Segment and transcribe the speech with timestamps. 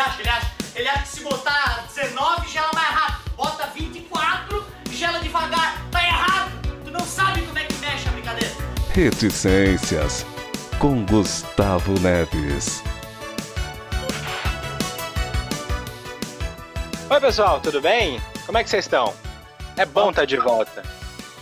[0.00, 0.20] acha?
[0.20, 5.82] Ele acha, ele acha que se botar 19 gela mais rápido, bota 24 gela devagar.
[5.90, 6.50] Tá errado!
[6.84, 8.54] Tu não sabe como é que mexe a brincadeira.
[8.92, 10.26] Reticências
[10.78, 12.82] com Gustavo Neves.
[17.08, 18.20] Oi, pessoal, tudo bem?
[18.46, 19.12] Como é que vocês estão?
[19.76, 20.82] É bom estar de volta.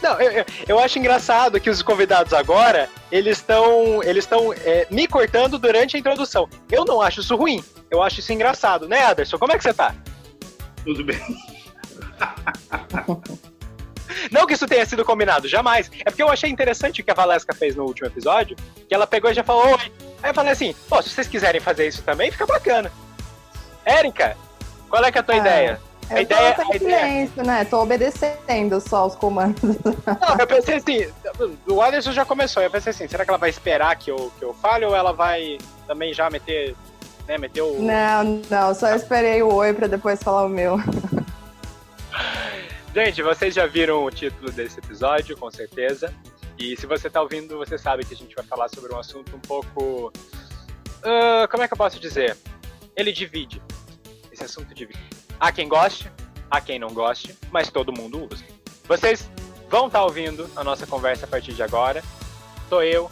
[0.02, 4.86] Não, eu, eu, eu, acho engraçado que os convidados agora, eles estão eles estão é,
[4.90, 6.48] me cortando durante a introdução.
[6.70, 9.38] Eu não acho isso ruim, eu acho isso engraçado, né, Aderson?
[9.38, 9.94] Como é que você tá?
[10.84, 11.20] Tudo bem.
[14.30, 15.90] Não que isso tenha sido combinado, jamais.
[16.00, 18.56] É porque eu achei interessante o que a Valesca fez no último episódio,
[18.88, 19.92] que ela pegou e já falou, oi.
[20.22, 22.90] Aí eu falei assim, pô, se vocês quiserem fazer isso também, fica bacana.
[23.84, 24.36] Érica,
[24.88, 25.38] qual é que é a tua é.
[25.38, 25.80] ideia?
[26.10, 27.64] Eu a ideia, tô em silêncio, né?
[27.66, 29.62] Tô obedecendo só os comandos.
[29.62, 31.06] Não, eu pensei assim,
[31.66, 34.44] o Anderson já começou, eu pensei assim, será que ela vai esperar que eu, que
[34.44, 36.74] eu fale ou ela vai também já meter,
[37.28, 37.80] né, meter o...
[37.80, 40.78] Não, não, só esperei o oi pra depois falar o meu.
[42.94, 46.12] Gente, vocês já viram o título desse episódio, com certeza.
[46.58, 49.36] E se você tá ouvindo, você sabe que a gente vai falar sobre um assunto
[49.36, 50.10] um pouco...
[50.98, 52.36] Uh, como é que eu posso dizer?
[52.96, 53.62] Ele divide.
[54.32, 54.98] Esse assunto divide
[55.38, 56.10] Há quem goste,
[56.50, 58.44] há quem não goste, mas todo mundo usa.
[58.88, 59.30] Vocês
[59.68, 62.02] vão estar tá ouvindo a nossa conversa a partir de agora.
[62.68, 63.08] Sou eu,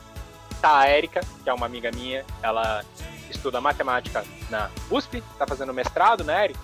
[0.60, 2.84] tá a Érica, que é uma amiga minha, ela
[3.30, 6.60] estuda matemática na USP, tá fazendo mestrado, né, Érica?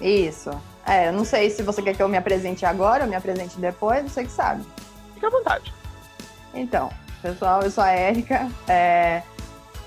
[0.00, 0.50] Isso.
[0.86, 3.58] É, eu não sei se você quer que eu me apresente agora ou me apresente
[3.58, 4.64] depois, você que sabe.
[5.14, 5.72] Fique à vontade.
[6.52, 8.50] Então, pessoal, eu sou a Érica.
[8.66, 9.22] É,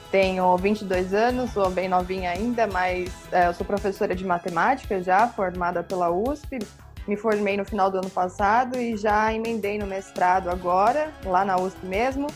[0.10, 5.28] tenho 22 anos, sou bem novinha ainda, mas é, eu sou professora de matemática já,
[5.28, 6.60] formada pela USP.
[7.06, 11.58] Me formei no final do ano passado e já emendei no mestrado agora, lá na
[11.58, 12.28] USP mesmo,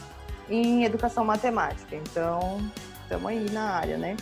[0.49, 1.95] em educação matemática.
[1.95, 2.59] Então,
[3.09, 4.15] estamos aí na área, né?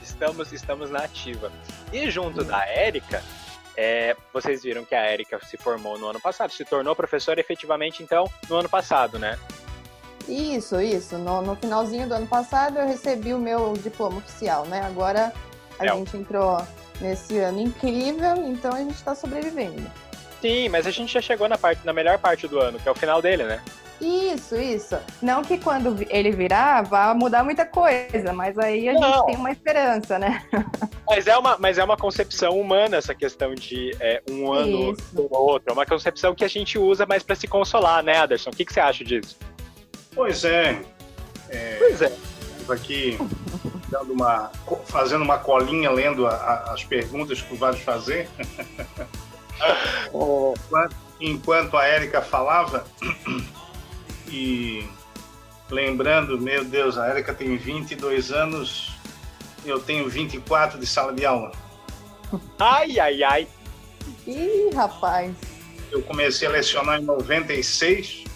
[0.00, 1.52] Estamos, estamos na ativa.
[1.92, 3.22] E junto da Érica,
[3.76, 8.02] é, vocês viram que a Érica se formou no ano passado, se tornou professora efetivamente,
[8.02, 9.38] então, no ano passado, né?
[10.26, 11.18] Isso, isso.
[11.18, 14.80] No, no, finalzinho do ano passado eu recebi o meu diploma oficial, né?
[14.80, 15.30] Agora
[15.78, 15.88] a é.
[15.90, 16.66] gente entrou
[16.98, 19.88] nesse ano incrível, então a gente está sobrevivendo.
[20.40, 22.90] Sim, mas a gente já chegou na parte, na melhor parte do ano, que é
[22.92, 23.62] o final dele, né?
[24.00, 24.96] Isso, isso.
[25.22, 29.02] Não que quando ele virar vá mudar muita coisa, mas aí a Não.
[29.02, 30.44] gente tem uma esperança, né?
[31.08, 35.50] Mas é uma, mas é uma concepção humana essa questão de é, um ano ou
[35.50, 35.70] outro.
[35.70, 38.50] É uma concepção que a gente usa mais para se consolar, né, Anderson?
[38.50, 39.36] O que, que você acha disso?
[40.14, 40.80] Pois é.
[41.48, 42.12] é pois é.
[42.68, 43.16] Aqui
[43.88, 44.50] dando uma,
[44.86, 48.28] fazendo uma colinha, lendo a, a, as perguntas que tu vais fazer.
[51.20, 52.84] Enquanto a Érica falava,
[54.30, 54.88] e
[55.70, 58.92] lembrando, meu Deus, a Érica tem 22 anos,
[59.64, 61.52] eu tenho 24 de sala de aula.
[62.58, 63.48] Ai, ai, ai.
[64.26, 65.34] Ih, rapaz.
[65.90, 68.26] Eu comecei a lecionar em 96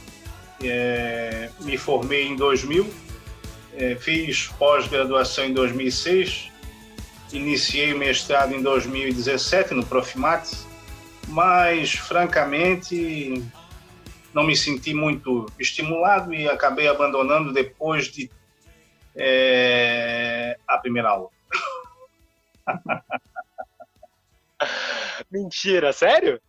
[0.62, 2.88] é, me formei em 2000,
[3.76, 6.50] é, fiz pós-graduação em 2006,
[7.32, 10.66] iniciei o mestrado em 2017 no Profimates,
[11.28, 13.42] mas francamente
[14.32, 18.30] não me senti muito estimulado e acabei abandonando depois de
[19.14, 21.28] é, a primeira aula.
[25.30, 26.40] Mentira, sério?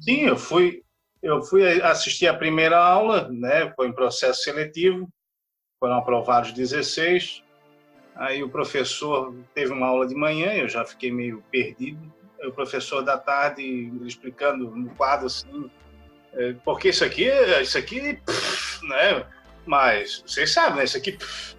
[0.00, 0.82] Sim, eu fui,
[1.22, 3.72] eu fui assistir a primeira aula, né?
[3.74, 5.08] Foi em processo seletivo,
[5.80, 7.42] foram aprovados 16.
[8.14, 12.12] Aí o professor teve uma aula de manhã, eu já fiquei meio perdido.
[12.42, 13.62] o professor da tarde
[14.04, 15.70] explicando no quadro assim,
[16.64, 17.28] porque isso aqui,
[17.62, 19.24] isso aqui, pff, né?
[19.64, 20.84] Mas vocês sabem, né?
[20.84, 21.56] Isso aqui, pff,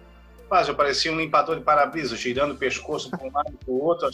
[0.50, 3.72] mas eu parecia um limpador de para-brisa, girando o pescoço para um lado e para
[3.72, 4.08] o outro,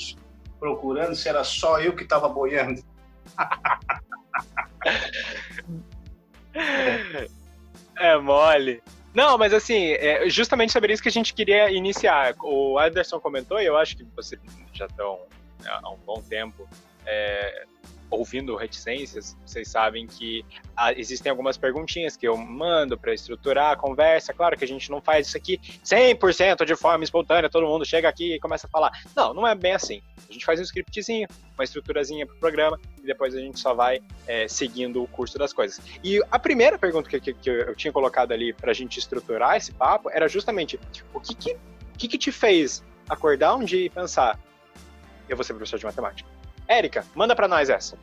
[0.59, 2.83] procurando se era só eu que estava boiando.
[7.97, 8.83] É mole.
[9.15, 12.35] Não, mas assim, é justamente sobre isso que a gente queria iniciar.
[12.43, 14.41] O Anderson comentou, e eu acho que vocês
[14.73, 15.21] já estão
[15.63, 16.69] né, há um bom tempo
[17.07, 17.65] é,
[18.15, 20.45] ouvindo reticências, vocês sabem que
[20.77, 24.33] ah, existem algumas perguntinhas que eu mando para estruturar a conversa.
[24.33, 28.09] Claro que a gente não faz isso aqui 100% de forma espontânea, todo mundo chega
[28.09, 28.93] aqui e começa a falar.
[29.15, 30.03] Não, não é bem assim.
[30.29, 33.75] A gente faz um scriptzinho, uma estruturazinha para o programa e depois a gente só
[33.75, 35.81] vai é, seguindo o curso das coisas.
[36.03, 39.57] E a primeira pergunta que, que, que eu tinha colocado ali para a gente estruturar
[39.57, 40.79] esse papo era justamente
[41.13, 41.57] o que, que,
[41.99, 44.39] que, que te fez acordar um dia e pensar
[45.29, 46.34] eu vou ser professor de matemática?
[46.69, 47.97] Érica, manda para nós essa.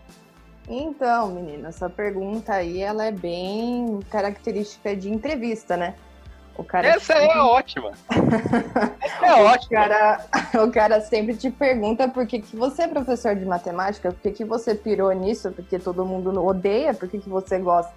[0.68, 5.96] Então, menina, essa pergunta aí ela é bem característica de entrevista, né?
[6.56, 7.92] O cara Essa é ótima.
[9.02, 9.70] Essa é o ótima.
[9.82, 10.26] cara,
[10.64, 14.32] o cara sempre te pergunta por que, que você é professor de matemática, por que,
[14.32, 17.92] que você pirou nisso, porque todo mundo odeia, por que, que você gosta.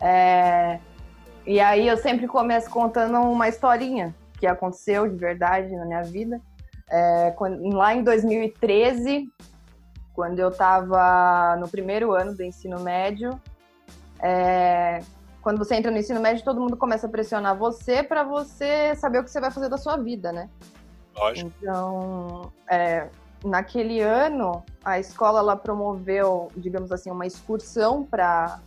[0.00, 0.78] É,
[1.46, 6.40] E aí eu sempre começo contando uma historinha que aconteceu de verdade na minha vida.
[6.90, 9.30] É, quando- lá em 2013,
[10.18, 13.40] quando eu estava no primeiro ano do ensino médio,
[14.20, 15.00] é,
[15.40, 19.20] quando você entra no ensino médio, todo mundo começa a pressionar você para você saber
[19.20, 20.50] o que você vai fazer da sua vida, né?
[21.16, 21.52] Lógico.
[21.60, 23.06] Então, é,
[23.44, 28.58] naquele ano, a escola ela promoveu, digamos assim, uma excursão para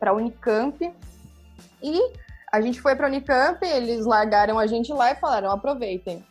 [0.00, 0.92] a Unicamp
[1.80, 2.00] e
[2.50, 6.26] a gente foi para a Unicamp, eles largaram a gente lá e falaram: aproveitem.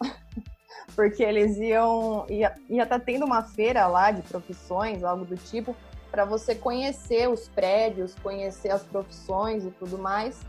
[0.95, 2.25] Porque eles iam.
[2.29, 5.75] ia ia tá tendo uma feira lá de profissões, algo do tipo,
[6.09, 10.39] para você conhecer os prédios, conhecer as profissões e tudo mais.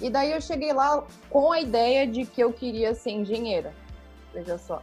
[0.00, 3.72] E daí eu cheguei lá com a ideia de que eu queria ser engenheira
[4.34, 4.82] veja só.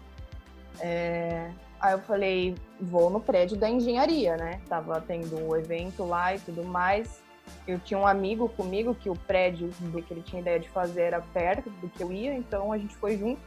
[0.79, 4.61] É, Aí eu falei, vou no prédio da engenharia, né?
[4.69, 7.23] Tava tendo um evento lá e tudo mais.
[7.67, 9.69] Eu tinha um amigo comigo que o prédio
[10.07, 12.95] que ele tinha ideia de fazer era perto do que eu ia, então a gente
[12.95, 13.41] foi junto.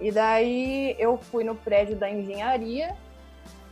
[0.00, 2.96] E daí eu fui no prédio da engenharia,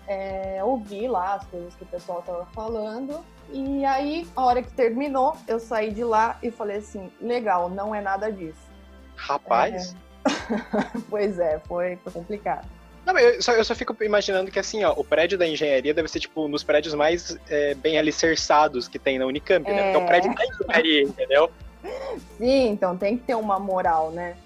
[0.06, 3.24] é, ouvi lá as coisas que o pessoal tava falando.
[3.50, 7.94] E aí, a hora que terminou, eu saí de lá e falei assim: legal, não
[7.94, 8.60] é nada disso.
[9.16, 9.94] Rapaz.
[11.08, 12.68] Pois é, foi, foi complicado.
[13.06, 16.08] Não, eu só, eu só fico imaginando que assim, ó, o prédio da engenharia deve
[16.08, 19.84] ser, tipo, nos prédios mais é, bem alicerçados que tem na Unicamp, né?
[19.84, 20.06] Porque é um É.
[20.06, 21.50] prédio da engenharia, entendeu?
[22.36, 24.36] Sim, então tem que ter uma moral, né?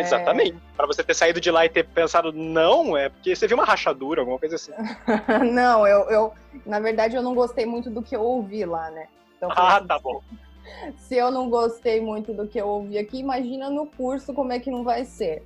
[0.00, 0.56] Exatamente.
[0.76, 3.64] Pra você ter saído de lá e ter pensado, não, é porque você viu uma
[3.64, 4.72] rachadura, alguma coisa assim.
[5.52, 6.32] não, eu, eu,
[6.64, 9.08] na verdade, eu não gostei muito do que eu ouvi lá, né?
[9.36, 10.20] Então, Ah, assim, tá bom.
[10.96, 14.58] se eu não gostei muito do que eu ouvi aqui, imagina no curso como é
[14.58, 15.42] que não vai ser.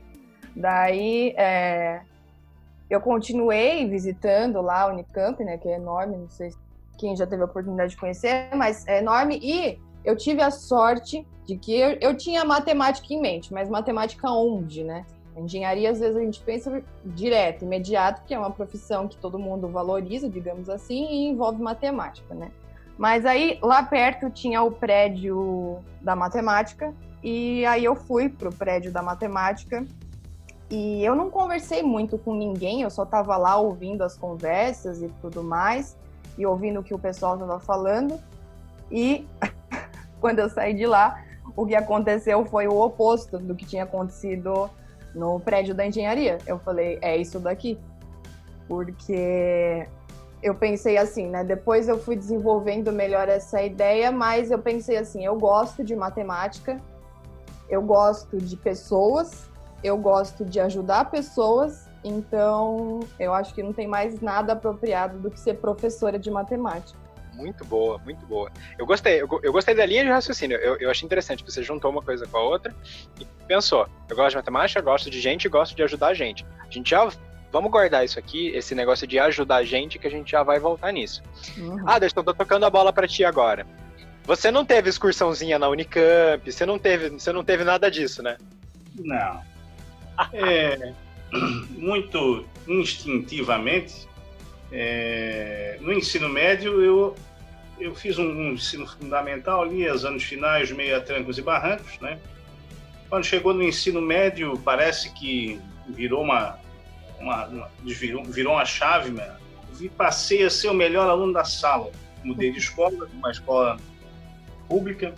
[0.55, 2.01] Daí, é,
[2.89, 6.51] eu continuei visitando lá a Unicamp, né, que é enorme, não sei
[6.99, 11.27] quem já teve a oportunidade de conhecer, mas é enorme e eu tive a sorte
[11.47, 15.07] de que eu, eu tinha matemática em mente, mas matemática onde, né?
[15.37, 19.69] Engenharia, às vezes, a gente pensa direto, imediato, que é uma profissão que todo mundo
[19.69, 22.51] valoriza, digamos assim, e envolve matemática, né?
[22.97, 28.91] Mas aí, lá perto, tinha o prédio da matemática, e aí eu fui pro prédio
[28.91, 29.85] da matemática,
[30.71, 35.09] e eu não conversei muito com ninguém, eu só tava lá ouvindo as conversas e
[35.21, 35.99] tudo mais,
[36.39, 38.19] e ouvindo o que o pessoal tava falando,
[38.91, 39.27] e
[40.19, 41.23] quando eu saí de lá,
[41.57, 44.71] o que aconteceu foi o oposto do que tinha acontecido
[45.15, 46.37] no prédio da engenharia.
[46.47, 47.79] Eu falei, é isso daqui.
[48.69, 49.89] Porque
[50.43, 51.43] eu pensei assim, né?
[51.43, 56.81] Depois eu fui desenvolvendo melhor essa ideia, mas eu pensei assim, eu gosto de matemática,
[57.71, 59.49] eu gosto de pessoas,
[59.83, 65.31] eu gosto de ajudar pessoas, então eu acho que não tem mais nada apropriado do
[65.31, 67.06] que ser professora de matemática.
[67.37, 68.51] Muito boa, muito boa.
[68.79, 70.57] Eu gostei, eu, eu gostei da linha de raciocínio.
[70.57, 71.45] Eu, eu achei interessante.
[71.45, 72.75] Você juntou uma coisa com a outra
[73.21, 76.47] e pensou: eu gosto de matemática, gosto de gente e gosto de ajudar a gente.
[76.67, 77.09] A gente já.
[77.53, 80.59] Vamos guardar isso aqui, esse negócio de ajudar a gente, que a gente já vai
[80.59, 81.23] voltar nisso.
[81.57, 81.85] Uhum.
[81.87, 83.67] Ah, Anderson, tô tocando a bola pra ti agora.
[84.25, 88.37] Você não teve excursãozinha na Unicamp, você não teve, você não teve nada disso, né?
[88.97, 89.41] Não.
[90.33, 90.93] É,
[91.71, 94.09] muito instintivamente,
[94.73, 97.15] é, no ensino médio, eu,
[97.79, 101.99] eu fiz um, um ensino fundamental ali, os anos finais, meio a trancos e barrancos,
[102.01, 102.19] né?
[103.09, 106.59] Quando chegou no ensino médio, parece que virou uma,
[107.21, 109.37] uma, uma- virou, virou uma chave, né?
[109.97, 111.93] Passei a ser o melhor aluno da sala.
[112.25, 113.77] Mudei de escola, uma escola
[114.69, 115.15] pública,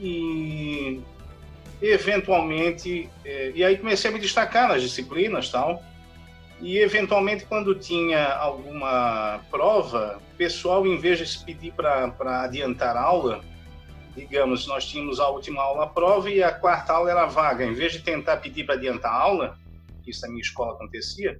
[0.00, 1.00] e
[1.80, 5.82] eventualmente eh, e aí comecei a me destacar nas disciplinas tal
[6.64, 12.96] e eventualmente quando tinha alguma prova o pessoal em vez de se pedir para adiantar
[12.96, 13.44] a aula
[14.16, 17.92] digamos nós tínhamos a última aula prova e a quarta aula era vaga em vez
[17.92, 19.58] de tentar pedir para adiantar a aula
[20.02, 21.38] que isso na minha escola acontecia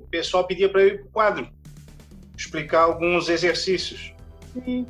[0.00, 1.48] o pessoal pedia para eu ir para o quadro
[2.34, 4.14] explicar alguns exercícios
[4.66, 4.86] e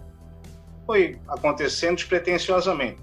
[0.87, 3.00] foi acontecendo despretensiosamente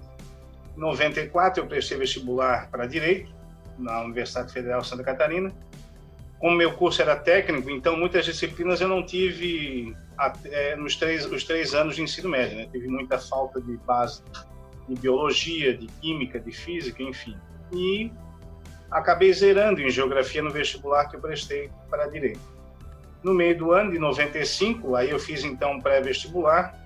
[0.74, 3.36] em 94 eu prestei vestibular para direito
[3.78, 5.52] na Universidade Federal de Santa Catarina.
[6.38, 11.44] Como meu curso era técnico, então muitas disciplinas eu não tive até, nos três, os
[11.44, 12.58] três anos de ensino médio.
[12.58, 12.68] Né?
[12.70, 14.22] Tive muita falta de base
[14.88, 17.36] de biologia, de química, de física, enfim.
[17.72, 18.10] E
[18.90, 22.40] acabei zerando em geografia no vestibular que eu prestei para direito.
[23.22, 26.78] No meio do ano de 95, aí eu fiz então um pré-vestibular,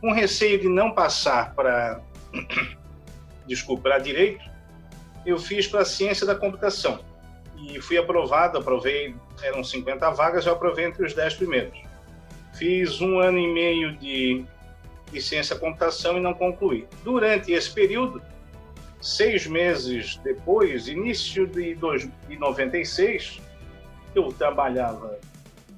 [0.00, 2.00] com receio de não passar para
[3.46, 4.44] desculpa, para direito,
[5.26, 7.00] eu fiz para ciência da computação.
[7.60, 11.78] E fui aprovado, aprovei, eram 50 vagas, eu aprovei entre os 10 primeiros.
[12.54, 14.44] Fiz um ano e meio de,
[15.48, 16.86] da computação e não concluí.
[17.02, 18.22] Durante esse período,
[19.00, 21.76] seis meses depois, início de
[22.38, 23.40] 96,
[24.14, 25.18] eu trabalhava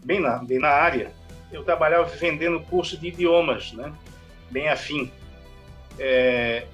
[0.05, 1.13] bem na, bem na área,
[1.53, 3.93] eu trabalhava vendendo curso de idiomas, né?
[4.51, 5.11] bem afim.
[5.99, 6.67] É,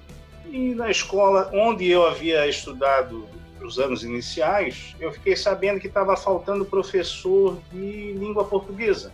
[0.51, 3.27] e na escola onde eu havia estudado
[3.66, 9.12] os anos iniciais, eu fiquei sabendo que estava faltando professor de língua portuguesa.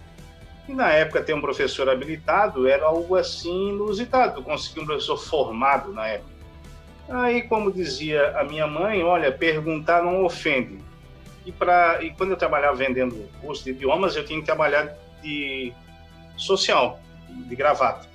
[0.69, 5.93] E na época ter um professor habilitado era algo assim inusitado, conseguir um professor formado
[5.93, 6.33] na época.
[7.09, 10.79] Aí, como dizia a minha mãe, olha, perguntar não ofende.
[11.45, 15.73] E, pra, e quando eu trabalhava vendendo curso de idiomas, eu tinha que trabalhar de
[16.37, 18.09] social, de gravata.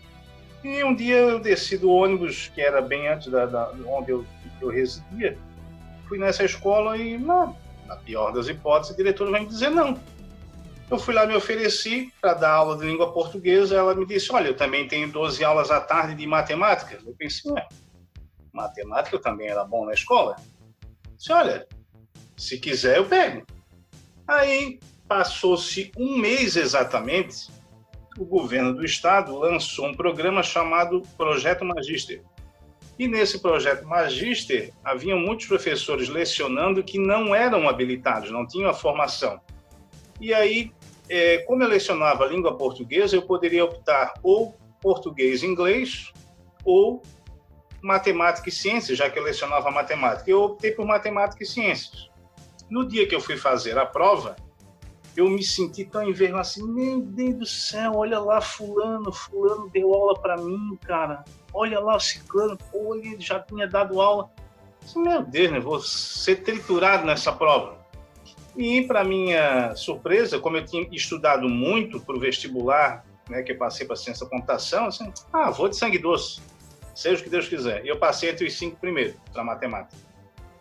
[0.63, 4.25] E um dia eu desci do ônibus, que era bem antes da, da onde eu,
[4.62, 5.38] eu residia,
[6.08, 7.54] fui nessa escola e, na,
[7.86, 10.00] na pior das hipóteses, a diretora vai me dizer não.
[10.90, 13.76] Eu fui lá, me ofereci para dar aula de língua portuguesa.
[13.76, 16.98] Ela me disse: Olha, eu também tenho 12 aulas à tarde de matemática.
[17.06, 17.68] Eu pensei: Ué,
[18.54, 20.38] matemática eu também era bom na escola.
[21.06, 21.68] Eu disse: Olha,
[22.38, 23.46] se quiser, eu pego.
[24.26, 27.50] Aí passou-se um mês exatamente
[28.18, 32.24] o governo do estado lançou um programa chamado Projeto Magister.
[33.00, 38.74] E nesse projeto Magister, haviam muitos professores lecionando que não eram habilitados, não tinham a
[38.74, 39.39] formação.
[40.20, 40.72] E aí,
[41.08, 46.12] é, como eu lecionava língua portuguesa, eu poderia optar ou português e inglês
[46.66, 47.04] ou
[47.82, 50.30] matemática e ciências, já que eu lecionava matemática.
[50.30, 52.10] Eu optei por matemática e ciências.
[52.70, 54.36] No dia que eu fui fazer a prova,
[55.18, 59.92] eu me senti tão envergonhado assim, meu Deus do céu, olha lá fulano, fulano deu
[59.92, 61.26] aula para mim, cara.
[61.52, 64.30] Olha lá o ciclano, pô, ele já tinha dado aula.
[64.96, 67.78] Meu Deus, né, vou ser triturado nessa prova.
[68.56, 73.58] E para minha surpresa, como eu tinha estudado muito para o vestibular, né, que eu
[73.58, 76.42] passei para ciência da computação, assim, ah, vou de sangue doce,
[76.94, 77.84] seja o que Deus quiser.
[77.84, 79.98] E eu passei entre os cinco primeiros para matemática.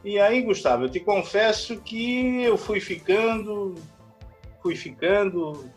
[0.03, 3.75] E aí, Gustavo, eu te confesso que eu fui ficando
[4.67, 5.71] fui ficando,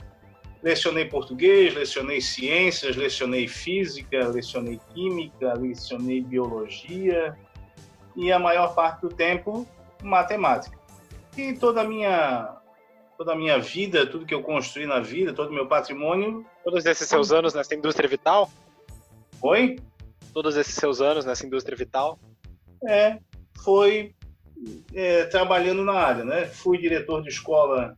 [0.64, 7.38] lecionei português, lecionei ciências, lecionei física, lecionei química, lecionei biologia
[8.16, 9.68] e a maior parte do tempo
[10.02, 10.76] matemática.
[11.38, 12.56] E toda a minha
[13.16, 16.44] toda a minha vida, tudo que eu construí na vida, todo o meu patrimônio.
[16.64, 18.50] Todos esses seus anos nessa indústria vital?
[19.42, 19.78] Oi?
[20.34, 22.18] Todos esses seus anos nessa indústria vital?
[22.88, 23.20] É,
[23.62, 24.16] foi
[24.96, 26.46] é, trabalhando na área, né?
[26.46, 27.98] Fui diretor de escola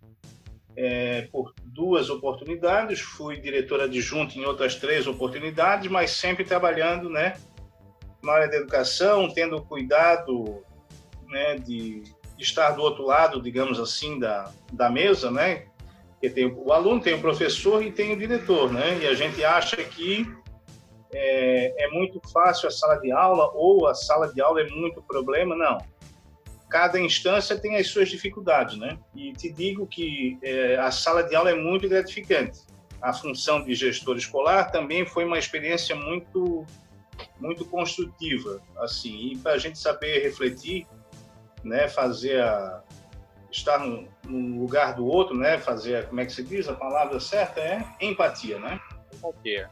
[0.75, 7.37] é, por duas oportunidades, fui diretor adjunto em outras três oportunidades, mas sempre trabalhando né,
[8.23, 10.63] na área da educação, tendo cuidado
[11.27, 12.03] né, de
[12.37, 15.65] estar do outro lado, digamos assim, da, da mesa, né?
[16.11, 18.99] Porque tem o aluno, tem o professor e tem o diretor, né?
[19.01, 20.27] E a gente acha que
[21.13, 25.01] é, é muito fácil a sala de aula ou a sala de aula é muito
[25.01, 25.55] problema.
[25.55, 25.77] Não
[26.71, 28.97] cada instância tem as suas dificuldades, né?
[29.13, 32.61] E te digo que é, a sala de aula é muito gratificante.
[33.01, 36.65] A função de gestor escolar também foi uma experiência muito
[37.39, 40.87] muito construtiva, assim, e para a gente saber refletir,
[41.63, 42.81] né, fazer a
[43.51, 47.19] estar no, no, lugar do outro, né, fazer, como é que se diz a palavra
[47.19, 48.79] certa é empatia, né?
[49.13, 49.69] Empatia.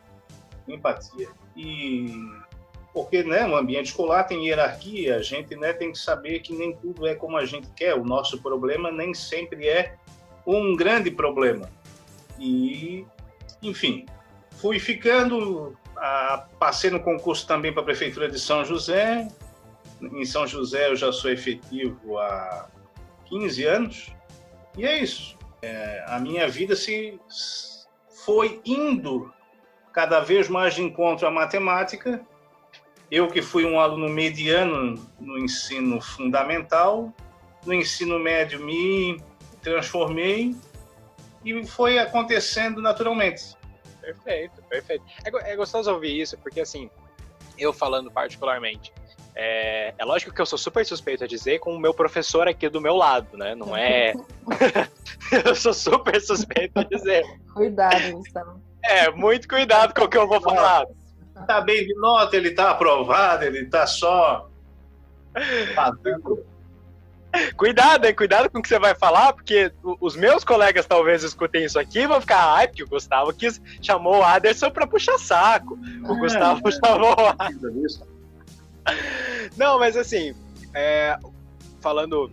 [0.68, 1.30] Empatia.
[1.56, 2.14] E
[2.94, 6.76] porque né, no ambiente escolar tem hierarquia, a gente né, tem que saber que nem
[6.76, 9.96] tudo é como a gente quer, o nosso problema nem sempre é
[10.46, 11.70] um grande problema.
[12.40, 13.06] E,
[13.62, 14.06] enfim,
[14.58, 19.28] fui ficando, a, passei no concurso também para a Prefeitura de São José.
[20.02, 22.68] Em São José eu já sou efetivo há
[23.26, 24.14] 15 anos,
[24.78, 25.38] e é isso.
[25.62, 27.20] É, a minha vida se
[28.26, 29.32] foi indo
[29.92, 32.26] cada vez mais de encontro à matemática
[33.12, 37.12] eu que fui um aluno mediano no ensino fundamental,
[37.66, 39.22] no ensino médio me
[39.62, 40.56] transformei
[41.44, 43.58] e foi acontecendo naturalmente.
[44.02, 45.04] Perfeito, perfeito.
[45.26, 46.90] É, é gostoso ouvir isso, porque assim,
[47.58, 48.94] eu falando particularmente,
[49.36, 52.70] é, é, lógico que eu sou super suspeito a dizer com o meu professor aqui
[52.70, 53.56] do meu lado, né?
[53.56, 54.14] Não é.
[55.46, 57.24] eu sou super suspeito a dizer.
[57.54, 58.62] Cuidado, Gustavo.
[58.84, 60.86] É, muito cuidado com o que eu vou falar
[61.42, 64.50] está bem de nota, ele está aprovado, ele está só
[65.76, 66.46] fazendo.
[67.56, 68.16] Cuidado, hein?
[68.16, 72.00] Cuidado com o que você vai falar, porque os meus colegas talvez escutem isso aqui
[72.00, 75.78] e vão ficar, ai, porque o Gustavo quis, chamou o Aderson para puxar saco.
[76.08, 77.36] O é, Gustavo é, chamou o
[79.56, 80.34] Não, mas assim,
[80.74, 81.18] é,
[81.80, 82.32] falando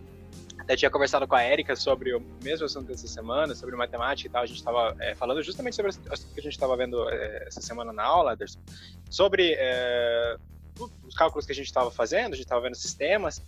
[0.67, 4.31] até tinha conversado com a Erika sobre o mesmo assunto dessa semana, sobre matemática e
[4.31, 4.43] tal.
[4.43, 7.45] A gente estava é, falando justamente sobre o assunto que a gente estava vendo é,
[7.47, 8.59] essa semana na aula, Anderson,
[9.09, 10.35] sobre é,
[11.07, 13.41] os cálculos que a gente estava fazendo, a gente estava vendo sistemas.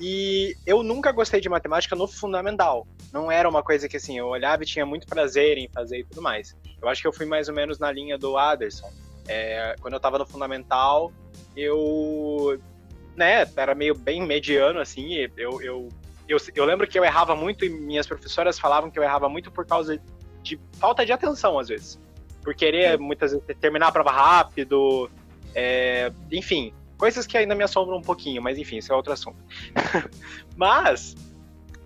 [0.00, 2.88] E eu nunca gostei de matemática no fundamental.
[3.12, 6.04] Não era uma coisa que assim, eu olhava e tinha muito prazer em fazer e
[6.04, 6.56] tudo mais.
[6.80, 8.90] Eu acho que eu fui mais ou menos na linha do Aderson.
[9.28, 11.12] É, quando eu estava no fundamental,
[11.54, 12.58] eu
[13.14, 15.90] né, era meio bem mediano, assim, eu, eu
[16.28, 19.50] eu, eu lembro que eu errava muito e minhas professoras falavam que eu errava muito
[19.50, 20.00] por causa
[20.42, 22.00] de falta de atenção, às vezes.
[22.42, 25.10] Por querer, muitas vezes, terminar a prova rápido,
[25.54, 29.36] é, enfim, coisas que ainda me assombram um pouquinho, mas enfim, isso é outro assunto.
[30.56, 31.14] mas,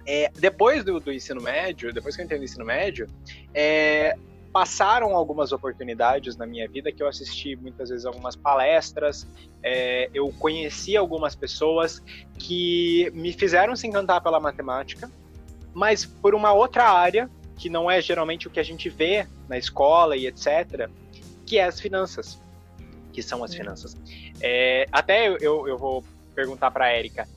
[0.07, 3.07] é, depois do, do, ensino médio, depois que eu entrei no ensino médio,
[3.55, 4.17] é,
[4.53, 9.27] passaram algumas oportunidades na minha vida que eu assisti muitas vezes algumas palestras,
[9.63, 12.03] é, eu conheci algumas pessoas
[12.39, 15.11] que me fizeram se encantar pela matemática,
[15.75, 19.59] mas por uma outra área que não é geralmente o que a gente vê na
[19.59, 20.89] escola e etc,
[21.45, 22.41] que é as finanças,
[23.13, 23.97] que são as finanças.
[24.41, 27.29] É, até eu, eu vou perguntar para a Érica,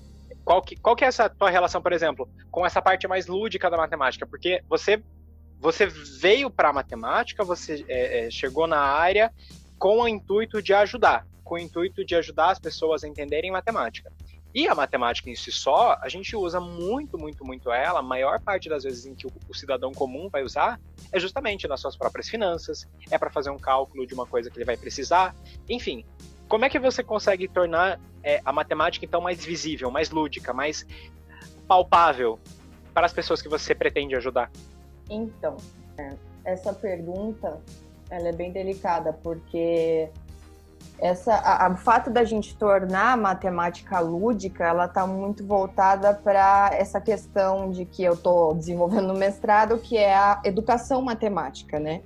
[0.46, 3.70] qual que, qual que é essa tua relação, por exemplo, com essa parte mais lúdica
[3.70, 4.26] da matemática?
[4.26, 5.02] Porque você
[5.62, 9.32] você veio para a matemática, você é, é, chegou na área
[9.78, 14.12] com o intuito de ajudar, com o intuito de ajudar as pessoas a entenderem matemática.
[14.54, 18.00] E a matemática em si só, a gente usa muito, muito, muito ela.
[18.00, 20.80] A maior parte das vezes em que o, cidadão comum vai usar
[21.12, 24.58] é justamente nas suas próprias finanças, é para fazer um cálculo de uma coisa que
[24.58, 25.36] ele vai precisar.
[25.70, 26.04] Enfim,
[26.50, 30.86] como é que você consegue tornar é, a matemática então mais visível, mais lúdica, mais
[31.68, 32.40] palpável
[32.94, 34.52] para as pessoas que você pretende ajudar?
[35.12, 35.58] Então,
[35.98, 36.14] é,
[36.46, 37.62] essa pergunta
[38.10, 40.10] ela é bem delicada, porque
[41.00, 46.14] essa, a, a, o fato da gente tornar a matemática lúdica, ela está muito voltada
[46.14, 51.80] para essa questão de que eu estou desenvolvendo no mestrado, que é a educação matemática,
[51.80, 52.02] né?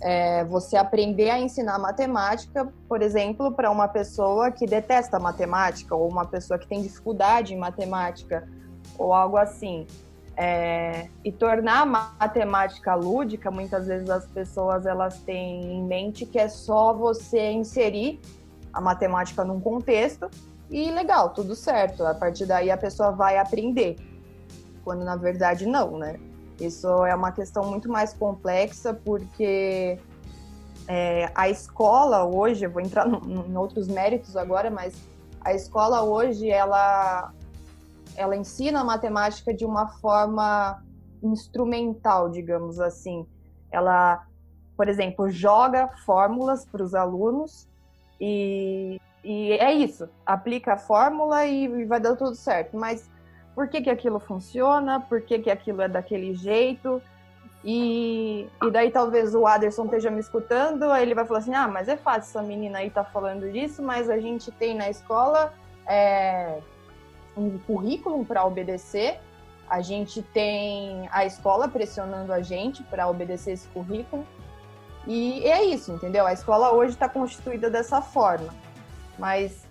[0.00, 6.08] É você aprender a ensinar matemática, por exemplo, para uma pessoa que detesta matemática ou
[6.08, 8.48] uma pessoa que tem dificuldade em matemática
[8.96, 9.86] ou algo assim.
[10.40, 16.38] É, e tornar a matemática lúdica, muitas vezes as pessoas elas têm em mente que
[16.38, 18.20] é só você inserir
[18.72, 20.30] a matemática num contexto
[20.70, 22.06] e legal, tudo certo.
[22.06, 23.96] A partir daí a pessoa vai aprender.
[24.84, 26.20] Quando na verdade não, né?
[26.60, 29.98] Isso é uma questão muito mais complexa porque
[30.86, 34.94] é, a escola hoje, eu vou entrar em outros méritos agora, mas
[35.40, 37.32] a escola hoje ela
[38.18, 40.82] ela ensina a matemática de uma forma
[41.22, 43.24] instrumental, digamos assim.
[43.70, 44.26] Ela,
[44.76, 47.68] por exemplo, joga fórmulas para os alunos
[48.20, 50.08] e, e, é isso.
[50.26, 52.76] Aplica a fórmula e, vai dar tudo certo.
[52.76, 53.08] Mas
[53.54, 55.00] por que, que aquilo funciona?
[55.00, 57.00] Por que, que aquilo é daquele jeito?
[57.64, 61.66] E, e daí talvez o Aderson esteja me escutando, aí ele vai falar assim, ah,
[61.66, 65.52] mas é fácil, essa menina aí tá falando disso, mas a gente tem na escola
[65.84, 66.60] é,
[67.38, 69.20] um currículo para obedecer.
[69.68, 74.26] A gente tem a escola pressionando a gente para obedecer esse currículo.
[75.06, 76.26] E é isso, entendeu?
[76.26, 78.54] A escola hoje está constituída dessa forma.
[79.18, 79.66] Mas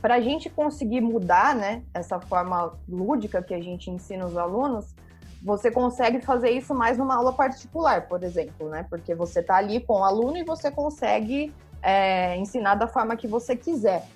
[0.00, 4.94] para a gente conseguir mudar né, essa forma lúdica que a gente ensina os alunos,
[5.42, 8.86] você consegue fazer isso mais numa aula particular, por exemplo, né?
[8.88, 13.26] Porque você está ali com o aluno e você consegue é, ensinar da forma que
[13.26, 14.06] você quiser.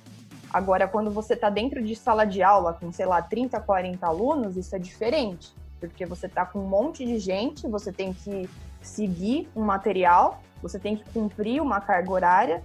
[0.57, 4.57] Agora, quando você está dentro de sala de aula com, sei lá, 30, 40 alunos,
[4.57, 8.49] isso é diferente, porque você está com um monte de gente, você tem que
[8.81, 12.65] seguir um material, você tem que cumprir uma carga horária,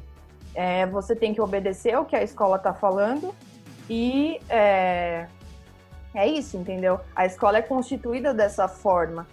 [0.55, 3.35] é, você tem que obedecer o que a escola está falando
[3.89, 5.27] e é,
[6.13, 6.97] é, isso, entendeu?
[7.13, 9.27] A escola é constituída dessa forma.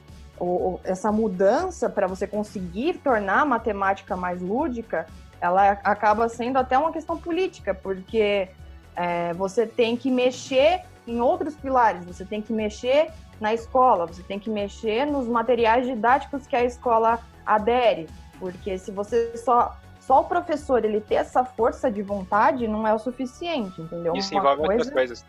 [0.82, 5.06] Essa mudança para você conseguir tornar a matemática mais lúdica
[5.40, 8.48] ela acaba sendo até uma questão política, porque
[8.96, 14.22] é, você tem que mexer em outros pilares, você tem que mexer na escola, você
[14.22, 20.20] tem que mexer nos materiais didáticos que a escola adere, porque se você só só
[20.20, 24.14] o professor ele ter essa força de vontade não é o suficiente, entendeu?
[24.16, 24.72] Isso uma envolve coisa...
[24.72, 25.24] outras coisas.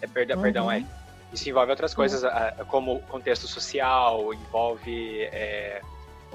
[0.00, 0.42] É, perdão, uhum.
[0.42, 0.84] perdão, é.
[1.30, 2.22] Isso envolve outras coisas,
[2.68, 5.82] como contexto social, envolve é,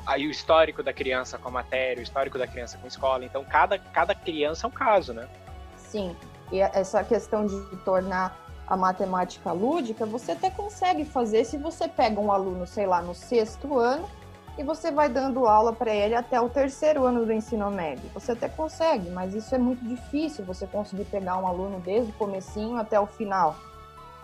[0.08, 3.26] aí o histórico da criança com a matéria, o histórico da criança com a escola.
[3.26, 5.28] Então, cada, cada criança é um caso, né?
[5.76, 6.16] Sim.
[6.50, 12.20] E essa questão de tornar a matemática lúdica, você até consegue fazer se você pega
[12.20, 14.10] um aluno, sei lá, no sexto ano
[14.58, 18.10] e você vai dando aula para ele até o terceiro ano do ensino médio.
[18.14, 22.16] Você até consegue, mas isso é muito difícil, você conseguir pegar um aluno desde o
[22.16, 23.56] comecinho até o final.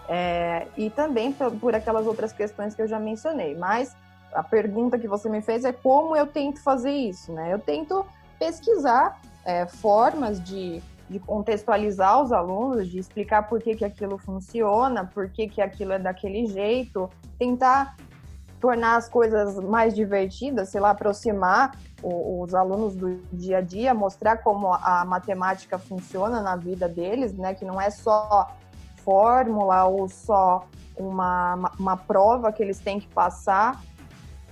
[0.08, 3.56] é, e também por, por aquelas outras questões que eu já mencionei.
[3.56, 3.96] Mas
[4.34, 7.54] a pergunta que você me fez é como eu tento fazer isso, né?
[7.54, 8.06] Eu tento
[8.39, 15.06] pesquisar é, formas de, de, contextualizar os alunos, de explicar por que, que aquilo funciona,
[15.06, 17.96] por que, que aquilo é daquele jeito, tentar
[18.60, 24.38] tornar as coisas mais divertidas, sei lá, aproximar os alunos do dia a dia, mostrar
[24.38, 27.54] como a matemática funciona na vida deles, né?
[27.54, 28.56] Que não é só
[29.04, 30.65] fórmula ou só
[30.98, 33.82] uma, uma prova que eles têm que passar.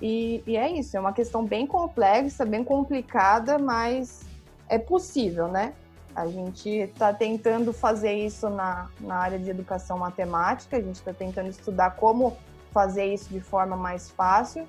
[0.01, 4.21] E, e, é isso, é uma questão bem complexa, bem complicada, mas
[4.67, 5.73] é possível, né?
[6.15, 11.13] A gente está tentando fazer isso na, na área de educação matemática, a gente está
[11.13, 12.35] tentando estudar como
[12.71, 14.67] fazer isso de forma mais fácil,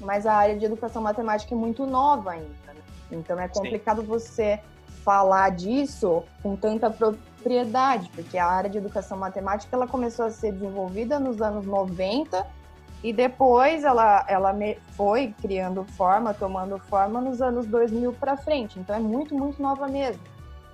[0.00, 2.48] mas a área de educação matemática é muito nova ainda.
[2.66, 2.82] Né?
[3.10, 4.06] Então é complicado Sim.
[4.06, 4.60] você
[5.02, 10.52] falar disso com tanta propriedade, porque a área de educação matemática ela começou a ser
[10.52, 12.57] desenvolvida nos anos 90
[13.02, 14.54] e depois ela, ela
[14.96, 18.78] foi criando forma, tomando forma nos anos 2000 para frente.
[18.78, 20.22] Então é muito, muito nova mesmo.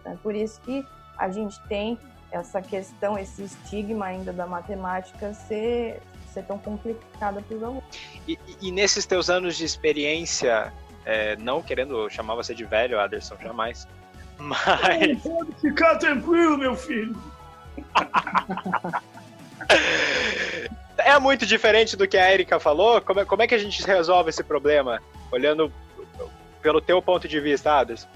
[0.05, 0.85] É por isso que
[1.19, 1.99] a gente tem
[2.31, 6.01] essa questão, esse estigma ainda da matemática ser,
[6.33, 7.85] ser tão complicada para os alunos.
[8.27, 10.73] E, e, nesses teus anos de experiência,
[11.05, 13.87] é, não querendo chamar você de velho, Aderson, jamais,
[14.39, 15.23] mas...
[15.23, 17.17] Pode ficar tranquilo, meu filho!
[21.05, 23.01] é muito diferente do que a Erika falou?
[23.01, 25.01] Como é, como é que a gente resolve esse problema?
[25.31, 25.73] Olhando
[26.63, 28.09] pelo teu ponto de vista, Aderson.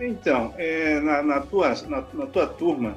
[0.00, 2.94] Então, é, na, na, tua, na, na tua turma,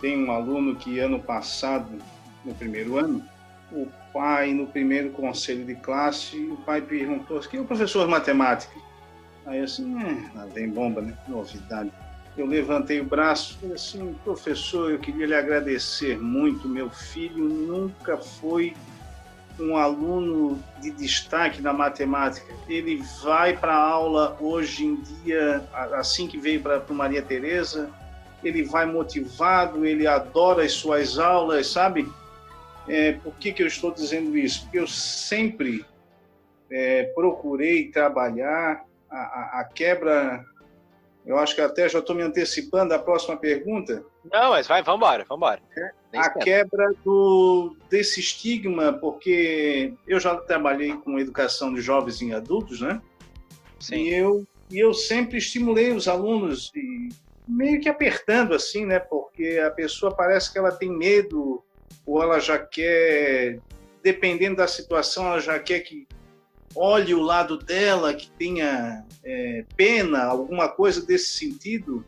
[0.00, 1.98] tem um aluno que ano passado,
[2.44, 3.22] no primeiro ano,
[3.70, 8.10] o pai, no primeiro conselho de classe, o pai perguntou quem é o professor de
[8.10, 8.74] matemática?
[9.46, 11.16] Aí assim, é, lá vem bomba, né?
[11.28, 11.92] Novidade.
[12.36, 16.68] Eu levantei o braço e assim, professor, eu queria lhe agradecer muito.
[16.68, 18.74] Meu filho nunca foi
[19.58, 22.46] um aluno de destaque na matemática.
[22.68, 25.62] Ele vai para a aula hoje em dia,
[25.92, 27.90] assim que veio para Maria Tereza,
[28.42, 32.08] ele vai motivado, ele adora as suas aulas, sabe?
[32.88, 34.62] É, por que, que eu estou dizendo isso?
[34.62, 35.84] Porque eu sempre
[36.70, 40.44] é, procurei trabalhar a, a, a quebra
[41.24, 44.04] eu acho que até já estou me antecipando da próxima pergunta.
[44.30, 45.62] Não, mas vai, vamos embora, vamos embora.
[45.76, 52.32] É, a quebra do, desse estigma, porque eu já trabalhei com educação de jovens e
[52.32, 53.00] adultos, né?
[53.78, 53.96] Sim.
[53.96, 57.08] E eu, e eu sempre estimulei os alunos, e
[57.46, 58.98] meio que apertando assim, né?
[58.98, 61.62] Porque a pessoa parece que ela tem medo,
[62.06, 63.60] ou ela já quer,
[64.02, 66.06] dependendo da situação, ela já quer que
[66.74, 72.04] olhe o lado dela, que tenha é, pena, alguma coisa desse sentido.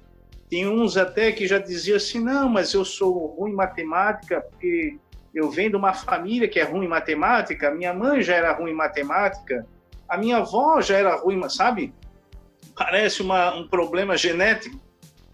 [0.49, 4.99] Tem uns até que já diziam assim: não, mas eu sou ruim em matemática porque
[5.35, 8.73] eu venho de uma família que é ruim em matemática, minha mãe já era ruim
[8.73, 9.67] em matemática,
[10.09, 11.93] a minha avó já era ruim, sabe?
[12.77, 14.79] Parece uma, um problema genético.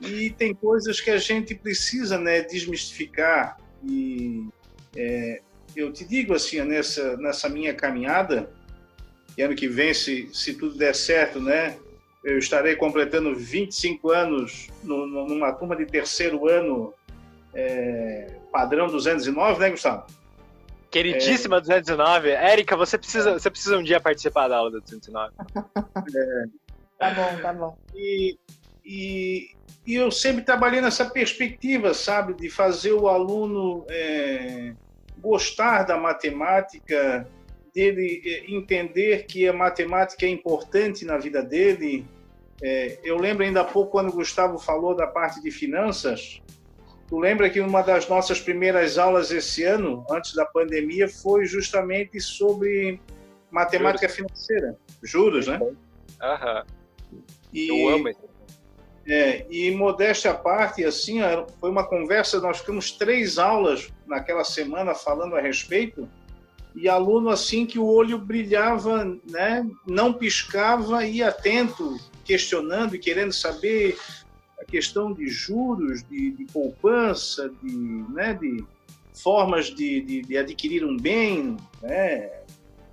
[0.00, 3.58] E tem coisas que a gente precisa né, desmistificar.
[3.82, 4.48] E
[4.96, 5.40] é,
[5.74, 8.52] eu te digo assim, nessa, nessa minha caminhada,
[9.38, 11.78] e ano que vem, se, se tudo der certo, né,
[12.24, 16.92] eu estarei completando 25 anos no, numa turma de terceiro ano
[17.54, 20.06] é, padrão 209, né, Gustavo?
[20.90, 21.60] Queridíssima é...
[21.60, 22.30] 209.
[22.30, 25.32] Érica, você precisa, você precisa um dia participar da aula da 209.
[26.16, 26.44] é...
[26.98, 27.78] Tá bom, tá bom.
[27.94, 28.36] E,
[28.84, 29.50] e,
[29.86, 34.74] e, eu sempre trabalhei nessa perspectiva, sabe, de fazer o aluno é,
[35.18, 37.24] gostar da matemática,
[37.78, 42.04] dele eh, entender que a matemática é importante na vida dele.
[42.60, 46.42] É, eu lembro ainda há pouco quando o Gustavo falou da parte de finanças.
[47.06, 52.20] Tu lembra que uma das nossas primeiras aulas esse ano, antes da pandemia, foi justamente
[52.20, 53.00] sobre
[53.48, 54.16] matemática juros.
[54.16, 55.60] financeira, juros, né?
[56.20, 56.66] Aham.
[57.52, 58.28] E, eu amo isso.
[59.06, 61.20] É, e modéstia à parte, assim,
[61.60, 66.06] foi uma conversa, nós ficamos três aulas naquela semana falando a respeito,
[66.80, 73.32] e aluno assim que o olho brilhava, né, não piscava, ia atento, questionando e querendo
[73.32, 73.98] saber
[74.60, 77.74] a questão de juros, de, de poupança, de,
[78.12, 78.64] né, de
[79.12, 82.30] formas de, de, de, adquirir um bem, né,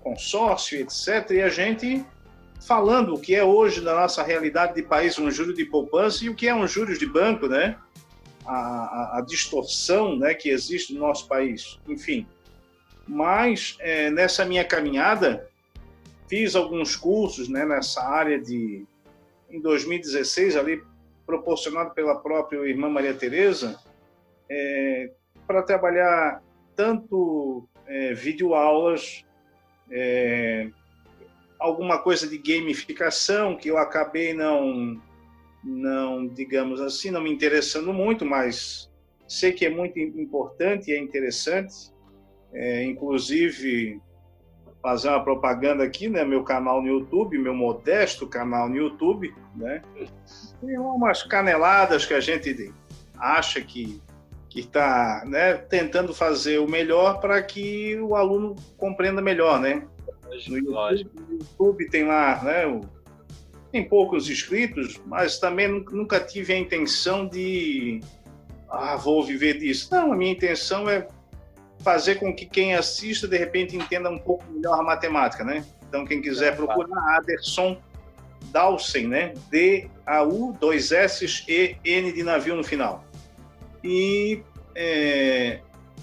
[0.01, 1.29] consórcio, etc.
[1.31, 2.03] E a gente
[2.65, 6.29] falando o que é hoje na nossa realidade de país um juro de poupança e
[6.29, 7.77] o que é um juros de banco, né?
[8.43, 11.79] A, a, a distorção né, que existe no nosso país.
[11.87, 12.25] Enfim,
[13.07, 15.49] mas é, nessa minha caminhada,
[16.27, 18.85] fiz alguns cursos né, nessa área de.
[19.49, 20.83] Em 2016, ali
[21.25, 23.79] proporcionado pela própria irmã Maria Tereza,
[24.49, 25.11] é,
[25.47, 26.41] para trabalhar
[26.75, 29.23] tanto é, videoaulas,
[29.89, 30.69] é,
[31.59, 35.01] alguma coisa de gamificação que eu acabei não,
[35.63, 38.91] não, digamos assim, não me interessando muito, mas
[39.27, 41.93] sei que é muito importante e é interessante.
[42.55, 44.01] É, inclusive,
[44.81, 46.23] fazer uma propaganda aqui, né?
[46.23, 49.81] Meu canal no YouTube, meu modesto canal no YouTube, né?
[50.61, 52.73] Tem umas caneladas que a gente
[53.17, 54.01] acha que
[54.47, 59.85] que está né, tentando fazer o melhor para que o aluno compreenda melhor, né?
[60.47, 62.65] No YouTube, no YouTube tem lá, né?
[62.65, 62.79] O,
[63.69, 67.99] tem poucos inscritos, mas também nunca tive a intenção de
[68.69, 69.89] ah, vou viver disso.
[69.91, 71.05] Não, a minha intenção é
[71.85, 75.63] fazer com que quem assista de repente entenda um pouco melhor a matemática, né?
[75.87, 77.79] Então quem quiser é, procurar Aderson
[78.45, 79.33] Dawson, né?
[79.51, 83.05] D A U dois S E N de navio no final.
[83.83, 84.41] E
[84.73, 85.59] é,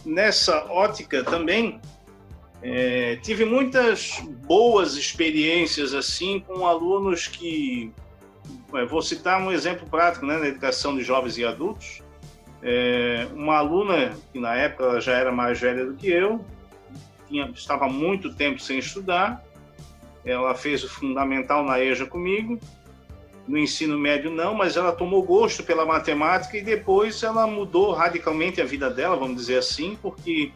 [0.06, 1.80] nessa ótica também
[2.62, 7.92] é, tive muitas boas experiências assim com alunos que
[8.72, 12.01] é, vou citar um exemplo prático né, na educação de jovens e adultos
[12.62, 16.44] é, uma aluna que na época já era mais velha do que eu
[17.28, 19.42] tinha, estava muito tempo sem estudar
[20.24, 22.60] ela fez o fundamental na EJA comigo
[23.46, 28.60] no ensino médio não, mas ela tomou gosto pela matemática e depois ela mudou radicalmente
[28.60, 30.52] a vida dela, vamos dizer assim, porque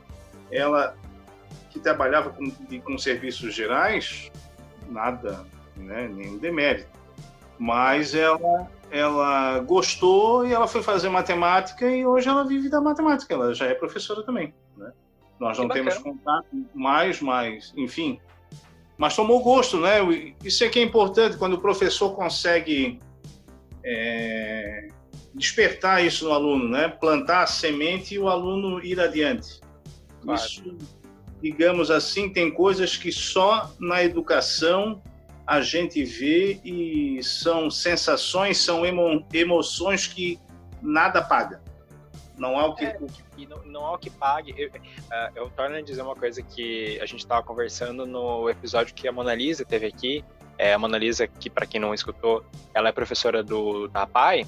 [0.51, 0.97] ela
[1.71, 4.31] que trabalhava com, com serviços gerais,
[4.89, 5.45] nada,
[5.77, 6.89] né, nenhum demérito,
[7.59, 13.35] mas ela ela gostou e ela foi fazer matemática e hoje ela vive da matemática,
[13.35, 14.93] ela já é professora também, né?
[15.39, 18.19] Nós não temos contato mais, mas enfim,
[18.97, 19.99] mas tomou gosto, né?
[20.43, 22.99] Isso é que é importante quando o professor consegue
[23.85, 24.89] é,
[25.35, 26.89] despertar isso no aluno, né?
[26.89, 29.61] Plantar a semente e o aluno ir adiante.
[30.23, 30.41] Claro.
[30.41, 30.77] Isso,
[31.43, 35.03] digamos assim, tem coisas que só na educação
[35.47, 40.41] a gente vê e são sensações, são emo, emoções que
[40.83, 41.63] nada paga.
[42.37, 42.85] Não há o que.
[42.85, 42.99] É,
[43.39, 44.55] e não, não há o que pague.
[44.59, 48.95] Eu, uh, eu torno a dizer uma coisa que a gente estava conversando no episódio
[48.95, 50.25] que a Mona Lisa teve aqui.
[50.59, 54.47] É, a Mona Lisa, que para quem não escutou, ela é professora do, da PAI.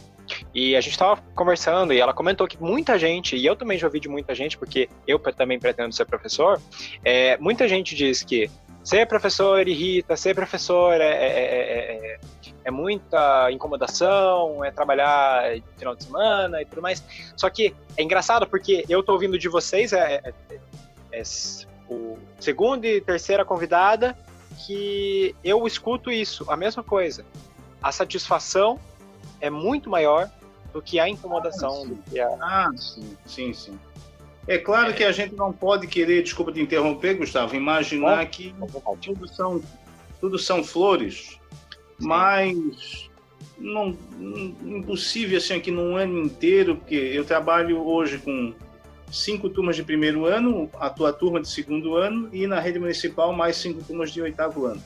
[0.55, 3.87] E a gente estava conversando e ela comentou que muita gente, e eu também já
[3.87, 6.61] ouvi de muita gente, porque eu também pretendo ser professor,
[7.03, 8.51] é, muita gente diz que
[8.89, 12.21] ser professor irrita, ser professor é, é, é,
[12.65, 17.05] é, muita incomodação, é trabalhar de final de semana e tudo mais.
[17.37, 20.61] Só que é engraçado porque eu tô ouvindo de vocês, é, é,
[21.13, 21.23] é
[21.87, 24.17] o segunda e terceira convidada,
[24.67, 27.27] que eu escuto isso, a mesma coisa.
[27.83, 28.81] A satisfação
[29.39, 30.31] é muito maior
[30.73, 31.85] do que a incomodação.
[31.85, 32.39] Ah, sim, a...
[32.41, 33.79] ah, sim, sim, sim.
[34.49, 34.93] É claro é.
[34.95, 38.55] que a gente não pode querer, desculpa te interromper, Gustavo, imaginar que
[39.03, 39.63] tudo são,
[40.19, 41.39] tudo são flores,
[42.01, 43.11] mas
[43.59, 43.97] não,
[44.65, 48.55] impossível assim aqui num ano inteiro, porque eu trabalho hoje com
[49.13, 53.35] cinco turmas de primeiro ano, a tua turma de segundo ano e na rede municipal
[53.35, 54.83] mais cinco turmas de oitavo ano.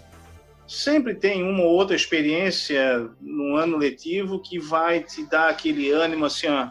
[0.66, 6.24] Sempre tem uma ou outra experiência no ano letivo que vai te dar aquele ânimo
[6.24, 6.68] assim, ó,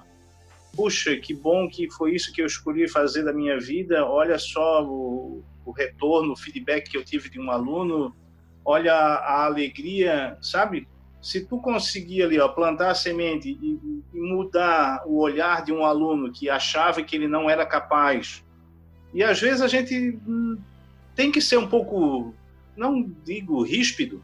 [0.75, 4.83] puxa, que bom que foi isso que eu escolhi fazer da minha vida, olha só
[4.83, 8.15] o, o retorno, o feedback que eu tive de um aluno,
[8.63, 10.87] olha a, a alegria, sabe?
[11.21, 13.79] Se tu conseguir ali, ó, plantar a semente e,
[14.13, 18.43] e, mudar o olhar de um aluno que achava que ele não era capaz,
[19.13, 20.57] e às vezes a gente hum,
[21.15, 22.33] tem que ser um pouco,
[22.75, 24.23] não digo ríspido,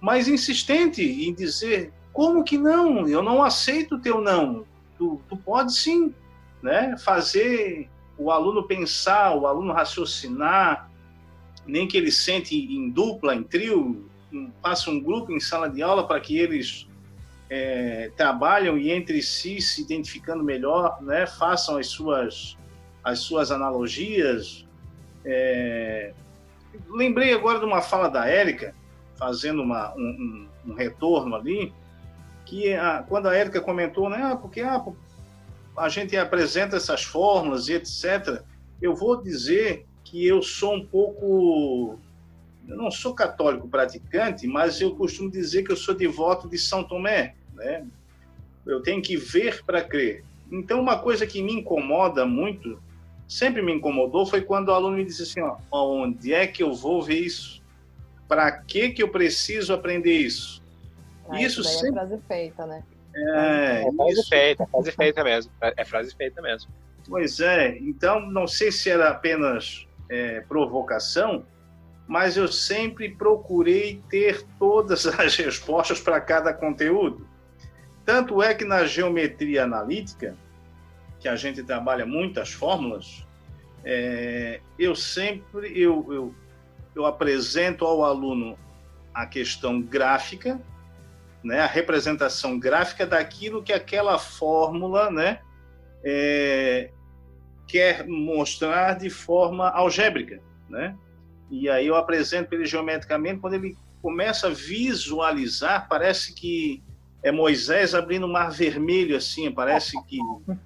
[0.00, 3.06] mas insistente em dizer como que não?
[3.06, 4.64] Eu não aceito o teu não
[5.00, 6.14] tu, tu pode sim
[6.62, 10.90] né, fazer o aluno pensar, o aluno raciocinar,
[11.66, 14.10] nem que ele sente em dupla, em trio,
[14.62, 16.86] faça um grupo em sala de aula para que eles
[17.48, 22.58] é, trabalham e entre si se identificando melhor, né, façam as suas,
[23.02, 24.66] as suas analogias.
[25.24, 26.12] É...
[26.90, 28.74] Lembrei agora de uma fala da Érica,
[29.16, 31.72] fazendo uma, um, um, um retorno ali,
[32.50, 34.84] que a, quando a Érica comentou, né, ah, porque ah,
[35.76, 38.42] a gente apresenta essas fórmulas e etc.,
[38.82, 42.00] eu vou dizer que eu sou um pouco.
[42.66, 46.82] Eu não sou católico praticante, mas eu costumo dizer que eu sou devoto de São
[46.82, 47.34] Tomé.
[47.54, 47.86] Né?
[48.66, 50.24] Eu tenho que ver para crer.
[50.50, 52.82] Então, uma coisa que me incomoda muito,
[53.28, 56.74] sempre me incomodou, foi quando o aluno me disse assim: ó, onde é que eu
[56.74, 57.62] vou ver isso?
[58.26, 60.59] Para que, que eu preciso aprender isso?
[61.30, 61.88] Ah, isso, sempre...
[61.88, 62.82] é frase feita, né?
[63.14, 64.28] É, é frase isso...
[64.28, 65.52] feita, é frase feita mesmo.
[65.60, 66.70] É frase feita mesmo.
[67.08, 71.44] Pois é, então não sei se era apenas é, provocação,
[72.06, 77.26] mas eu sempre procurei ter todas as respostas para cada conteúdo.
[78.04, 80.36] Tanto é que na geometria analítica,
[81.18, 83.24] que a gente trabalha muitas fórmulas,
[83.84, 86.34] é, eu sempre eu, eu,
[86.94, 88.58] eu apresento ao aluno
[89.14, 90.60] a questão gráfica,
[91.42, 95.40] né, a representação gráfica daquilo que aquela fórmula né,
[96.04, 96.90] é,
[97.66, 100.40] quer mostrar de forma algébrica.
[100.68, 100.96] Né?
[101.50, 106.82] E aí eu apresento ele geometricamente, quando ele começa a visualizar, parece que
[107.22, 110.18] é Moisés abrindo o mar vermelho, assim, parece que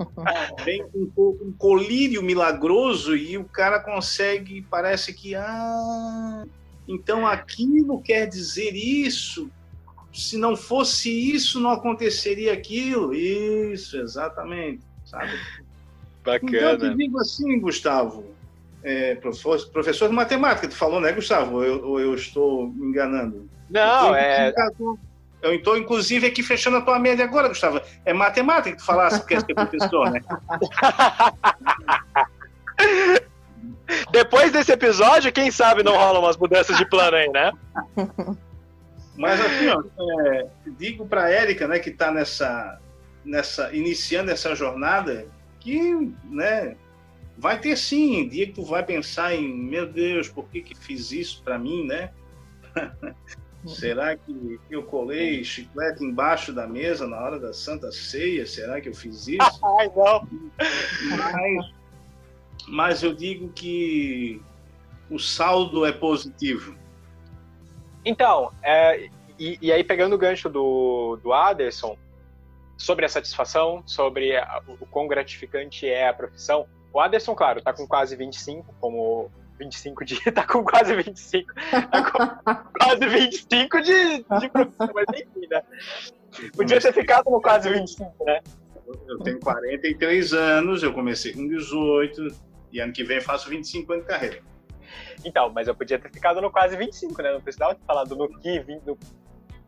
[0.65, 6.45] vem um, um colírio milagroso e o cara consegue, parece que, ah,
[6.87, 9.51] então aquilo quer dizer isso,
[10.15, 13.13] se não fosse isso, não aconteceria aquilo.
[13.13, 15.33] Isso, exatamente, sabe?
[16.25, 16.57] Bacana.
[16.57, 18.25] Então, eu te digo assim, Gustavo,
[18.83, 21.57] é, professor, professor de matemática, tu falou, né, Gustavo?
[21.57, 23.51] Ou eu, eu, estou me enganando?
[23.69, 24.55] Não, é...
[25.43, 27.79] Eu estou, inclusive, aqui fechando a tua média agora, Gustavo.
[28.07, 30.23] É matemática que tu falasse que quer ser professor, né?
[34.11, 37.53] Depois desse episódio, quem sabe não rolam umas mudanças de plano aí, né?
[39.17, 39.83] Mas assim, ó,
[40.23, 40.47] é,
[40.79, 42.81] digo para a Érica, né, que está nessa,
[43.25, 45.27] nessa, iniciando essa jornada,
[45.61, 46.77] que, né,
[47.39, 51.13] vai ter sim, dia que tu vai pensar em, meu Deus, por que que fiz
[51.13, 52.11] isso para mim, né?
[53.67, 58.47] Será que eu colei chiclete embaixo da mesa na hora da Santa Ceia?
[58.47, 59.39] Será que eu fiz isso?
[59.79, 60.29] Ai, não.
[61.17, 61.73] Mas,
[62.69, 64.43] mas eu digo que
[65.09, 66.77] o saldo é positivo.
[68.05, 71.97] Então, é, e, e, aí pegando o gancho do, do Aderson,
[72.77, 77.73] sobre a satisfação, sobre a, o quão gratificante é a profissão, o Aderson, claro, tá
[77.73, 80.21] com quase 25, como 25 de.
[80.33, 81.53] tá com quase 25.
[81.91, 85.63] Tá com quase 25 de, de profissão, mas enfim, né?
[86.55, 88.41] Podia ter ficado no quase 25, né?
[89.09, 92.29] Eu tenho 43 anos, eu comecei com 18,
[92.73, 94.54] e ano que vem faço 25 anos de carreira.
[95.25, 97.33] Então, mas eu podia ter ficado no quase 25, né?
[97.33, 98.99] Não precisava ter falado no que, 20, no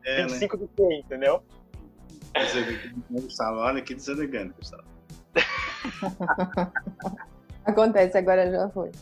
[0.04, 0.62] é, 25 né?
[0.62, 1.42] do que, entendeu?
[3.10, 4.84] Gustavo, olha que deselegante, Gustavo.
[7.64, 8.92] Acontece, agora já foi.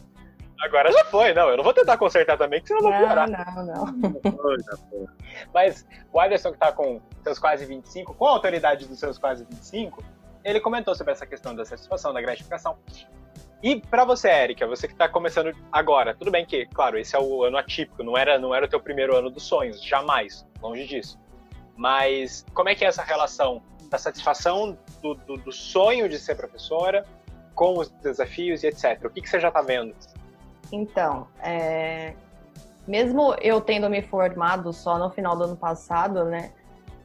[0.61, 1.49] Agora já foi, não.
[1.51, 3.29] Eu não vou tentar consertar também, porque senão eu vou piorar.
[3.29, 5.07] Não, não, não.
[5.53, 9.45] Mas o Anderson, que está com seus quase 25, com a autoridade dos seus quase
[9.45, 10.03] 25,
[10.45, 12.79] ele comentou sobre essa questão da satisfação, da gratificação.
[13.65, 17.19] E para você, Érica, você que está começando agora, tudo bem que, claro, esse é
[17.19, 20.87] o ano atípico, não era, não era o teu primeiro ano dos sonhos, jamais, longe
[20.87, 21.19] disso.
[21.75, 26.35] Mas como é que é essa relação da satisfação do, do, do sonho de ser
[26.35, 27.07] professora
[27.55, 29.03] com os desafios e etc?
[29.03, 29.95] O que, que você já está vendo?
[30.71, 32.13] Então, é...
[32.87, 36.53] mesmo eu tendo me formado só no final do ano passado, né?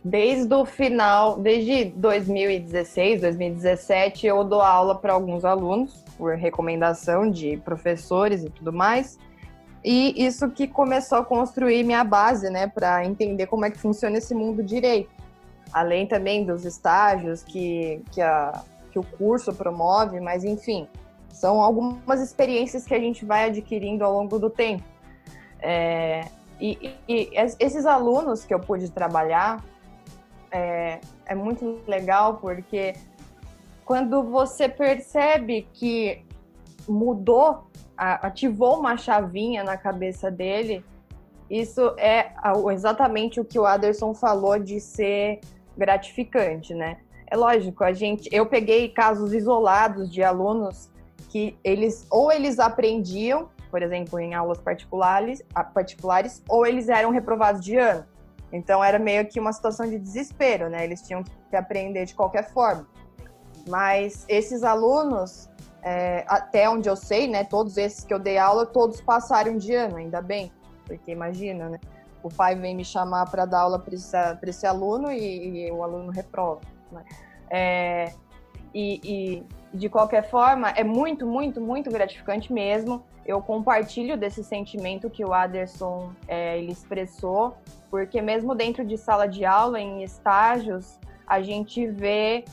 [0.03, 7.55] Desde o final, desde 2016, 2017, eu dou aula para alguns alunos, por recomendação de
[7.63, 9.17] professores e tudo mais.
[9.83, 14.17] E isso que começou a construir minha base, né, para entender como é que funciona
[14.17, 15.09] esse mundo direito.
[15.71, 20.85] Além também dos estágios que, que, a, que o curso promove, mas enfim,
[21.29, 24.83] são algumas experiências que a gente vai adquirindo ao longo do tempo.
[25.61, 26.25] É,
[26.59, 27.29] e, e,
[27.59, 29.63] esses alunos que eu pude trabalhar
[30.51, 32.93] é, é muito legal porque
[33.89, 36.23] quando você percebe que
[36.87, 40.85] mudou, ativou uma chavinha na cabeça dele,
[41.49, 42.31] isso é
[42.71, 45.39] exatamente o que o Aderson falou de ser
[45.75, 46.99] gratificante, né?
[47.25, 50.91] É lógico, a gente, eu peguei casos isolados de alunos
[51.27, 57.65] que eles ou eles aprendiam, por exemplo, em aulas particulares, particulares, ou eles eram reprovados
[57.65, 58.05] de ano.
[58.53, 60.83] Então era meio que uma situação de desespero, né?
[60.83, 62.87] Eles tinham que aprender de qualquer forma.
[63.69, 65.47] Mas esses alunos,
[65.83, 67.43] é, até onde eu sei, né?
[67.43, 70.51] Todos esses que eu dei aula, todos passaram de ano, ainda bem,
[70.85, 71.79] porque imagina, né?
[72.23, 75.83] O pai vem me chamar para dar aula para esse, esse, aluno e, e, o
[75.83, 76.61] aluno reprova.
[76.91, 77.05] Né?
[77.49, 78.13] É,
[78.73, 83.05] e, e de qualquer forma, é muito, muito, muito gratificante mesmo.
[83.25, 87.55] Eu compartilho desse sentimento que o Aderson é, ele expressou,
[87.89, 92.43] porque mesmo dentro de sala de aula, em estágios, a gente vê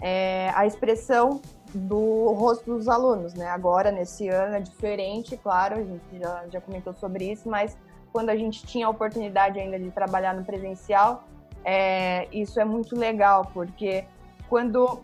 [0.00, 1.40] é, a expressão
[1.74, 3.48] do rosto dos alunos, né?
[3.48, 7.76] Agora, nesse ano, é diferente, claro, a gente já, já comentou sobre isso, mas
[8.12, 11.24] quando a gente tinha a oportunidade ainda de trabalhar no presencial,
[11.64, 14.04] é, isso é muito legal, porque
[14.48, 15.02] quando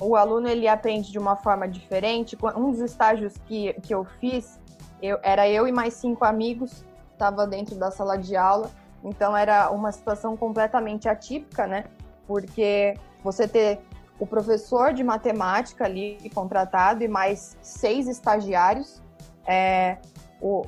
[0.00, 2.36] o aluno ele aprende de uma forma diferente.
[2.56, 4.58] Um dos estágios que, que eu fiz,
[5.02, 8.70] eu, era eu e mais cinco amigos, estava dentro da sala de aula,
[9.04, 11.84] então era uma situação completamente atípica, né?
[12.26, 13.80] Porque você ter
[14.20, 19.02] o professor de matemática ali contratado e mais seis estagiários,
[19.46, 19.96] é,
[20.40, 20.62] o,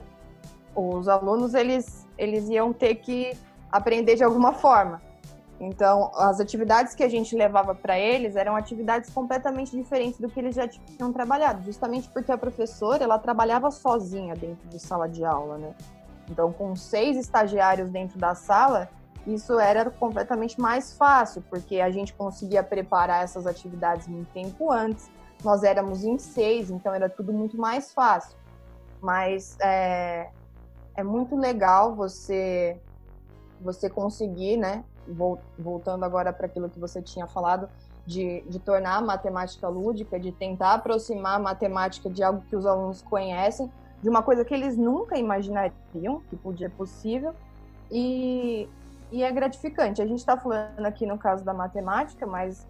[0.74, 3.36] os alunos eles, eles iam ter que
[3.70, 5.02] aprender de alguma forma.
[5.60, 10.40] Então, as atividades que a gente levava para eles eram atividades completamente diferentes do que
[10.40, 15.24] eles já tinham trabalhado, justamente porque a professora ela trabalhava sozinha dentro de sala de
[15.24, 15.74] aula, né?
[16.28, 18.88] Então, com seis estagiários dentro da sala,
[19.26, 25.10] isso era completamente mais fácil, porque a gente conseguia preparar essas atividades muito tempo antes.
[25.44, 28.36] Nós éramos em seis, então era tudo muito mais fácil.
[29.00, 30.30] Mas é,
[30.96, 32.80] é muito legal você
[33.60, 34.84] você conseguir, né?
[35.56, 37.68] Voltando agora para aquilo que você tinha falado,
[38.04, 42.66] de, de tornar a matemática lúdica, de tentar aproximar a matemática de algo que os
[42.66, 43.70] alunos conhecem,
[44.02, 47.34] de uma coisa que eles nunca imaginariam que podia ser possível.
[47.90, 48.68] E,
[49.12, 50.00] e é gratificante.
[50.00, 52.66] A gente está falando aqui no caso da matemática, mas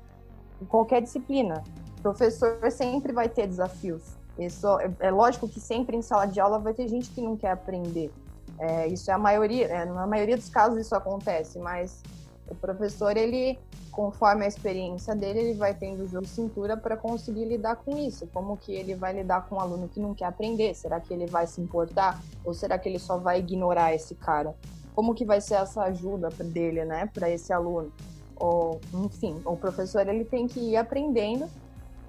[0.68, 1.62] qualquer disciplina.
[1.98, 4.02] O professor sempre vai ter desafios.
[4.38, 4.66] Isso,
[4.98, 8.10] é, lógico que sempre em sala de aula vai ter gente que não quer aprender.
[8.58, 12.02] É, isso é a maioria, é, na maioria dos casos isso acontece, mas
[12.48, 13.58] o professor, ele,
[13.90, 18.26] conforme a experiência dele, ele vai tendo jogo cintura para conseguir lidar com isso.
[18.32, 20.74] Como que ele vai lidar com um aluno que não quer aprender?
[20.74, 22.20] Será que ele vai se importar?
[22.44, 24.54] Ou será que ele só vai ignorar esse cara?
[24.94, 27.92] Como que vai ser essa ajuda dele, né, para esse aluno?
[28.36, 31.48] Ou, enfim, o professor ele tem que ir aprendendo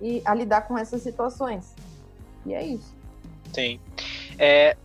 [0.01, 1.73] e a lidar com essas situações.
[2.45, 2.93] E é isso.
[3.53, 3.79] Sim.
[4.37, 4.75] É,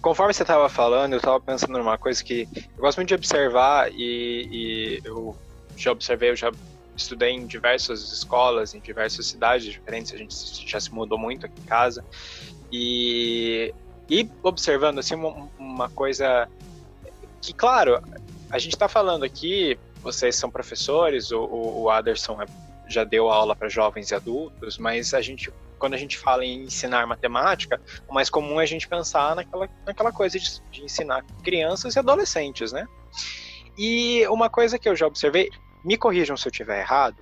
[0.00, 3.90] conforme você estava falando, eu estava pensando numa coisa que eu gosto muito de observar
[3.92, 5.36] e, e, eu
[5.76, 6.52] já observei, eu já
[6.96, 10.34] estudei em diversas escolas, em diversas cidades diferentes, a gente
[10.68, 12.04] já se mudou muito aqui em casa
[12.70, 13.74] e,
[14.08, 16.48] e observando assim uma, uma coisa
[17.42, 18.02] que, claro,
[18.50, 22.46] a gente está falando aqui, vocês são professores, o, o Aderson é,
[22.88, 26.62] já deu aula para jovens e adultos, mas a gente quando a gente fala em
[26.62, 31.24] ensinar matemática, o mais comum é a gente pensar naquela, naquela coisa de, de ensinar
[31.42, 32.86] crianças e adolescentes, né?
[33.76, 35.50] E uma coisa que eu já observei,
[35.84, 37.16] me corrijam se eu estiver errado,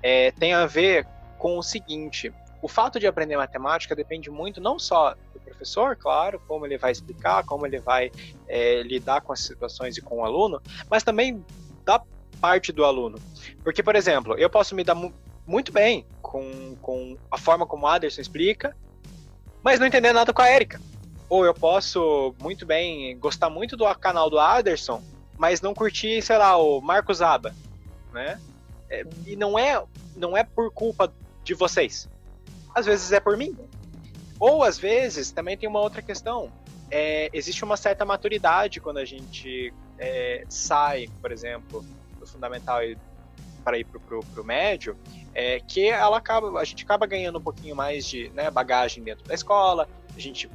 [0.00, 2.32] é, tem a ver com o seguinte:
[2.62, 5.16] o fato de aprender matemática depende muito não só
[5.58, 8.12] professor, claro, como ele vai explicar, como ele vai
[8.46, 11.44] é, lidar com as situações e com o aluno, mas também
[11.84, 12.00] da
[12.40, 13.18] parte do aluno.
[13.64, 14.96] Porque, por exemplo, eu posso me dar
[15.46, 18.76] muito bem com, com a forma como o Aderson explica,
[19.62, 20.80] mas não entender nada com a Erika.
[21.28, 25.02] Ou eu posso muito bem gostar muito do canal do Aderson,
[25.36, 27.54] mas não curtir, sei lá, o Marcos Aba,
[28.12, 28.40] né?
[28.88, 29.82] É, e não é,
[30.16, 31.12] não é por culpa
[31.44, 32.08] de vocês.
[32.74, 33.56] Às vezes é por mim.
[34.38, 36.52] Ou às vezes também tem uma outra questão.
[36.90, 41.84] É, existe uma certa maturidade quando a gente é, sai, por exemplo,
[42.18, 42.80] do fundamental
[43.64, 44.96] para ir pro, pro, pro médio,
[45.34, 49.24] é que ela acaba, a gente acaba ganhando um pouquinho mais de né, bagagem dentro
[49.26, 50.48] da escola, a gente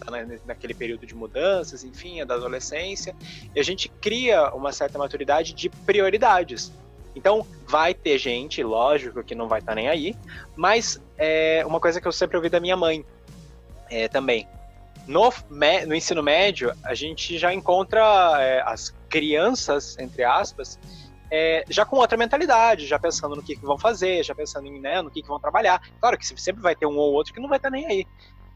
[0.00, 0.10] tá
[0.46, 3.14] naquele período de mudanças, enfim, é da adolescência,
[3.54, 6.72] e a gente cria uma certa maturidade de prioridades.
[7.14, 10.14] Então, vai ter gente, lógico, que não vai estar tá nem aí,
[10.54, 13.04] mas é uma coisa que eu sempre ouvi da minha mãe
[13.90, 14.48] é, também.
[15.06, 15.32] No,
[15.86, 18.00] no ensino médio, a gente já encontra
[18.38, 20.78] é, as crianças, entre aspas,
[21.30, 24.80] é, já com outra mentalidade, já pensando no que, que vão fazer, já pensando em,
[24.80, 25.80] né, no que, que vão trabalhar.
[26.00, 28.06] Claro que sempre vai ter um ou outro que não vai estar nem aí.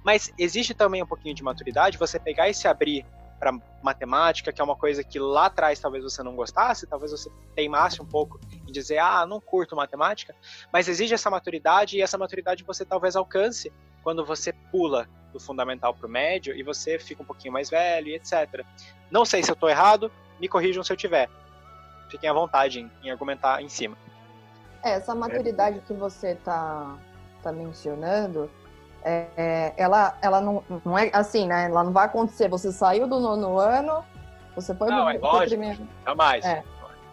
[0.04, 3.06] Mas existe também um pouquinho de maturidade, você pegar e se abrir
[3.44, 7.30] para matemática, que é uma coisa que lá atrás talvez você não gostasse, talvez você
[7.54, 10.34] teimasse um pouco em dizer, ah, não curto matemática,
[10.72, 13.70] mas exige essa maturidade e essa maturidade você talvez alcance
[14.02, 18.08] quando você pula do fundamental para o médio e você fica um pouquinho mais velho
[18.08, 18.64] e etc.
[19.10, 21.28] Não sei se eu estou errado, me corrijam se eu tiver
[22.08, 23.96] fiquem à vontade em, em argumentar em cima.
[24.82, 26.96] É, essa maturidade que você está
[27.42, 28.50] tá mencionando,
[29.04, 31.66] é, ela, ela não, não é assim, né?
[31.66, 32.48] Ela não vai acontecer.
[32.48, 34.02] Você saiu do nono ano,
[34.56, 35.88] você foi não, pro, é lógico, primeiro.
[36.06, 36.44] Jamais.
[36.44, 36.62] É.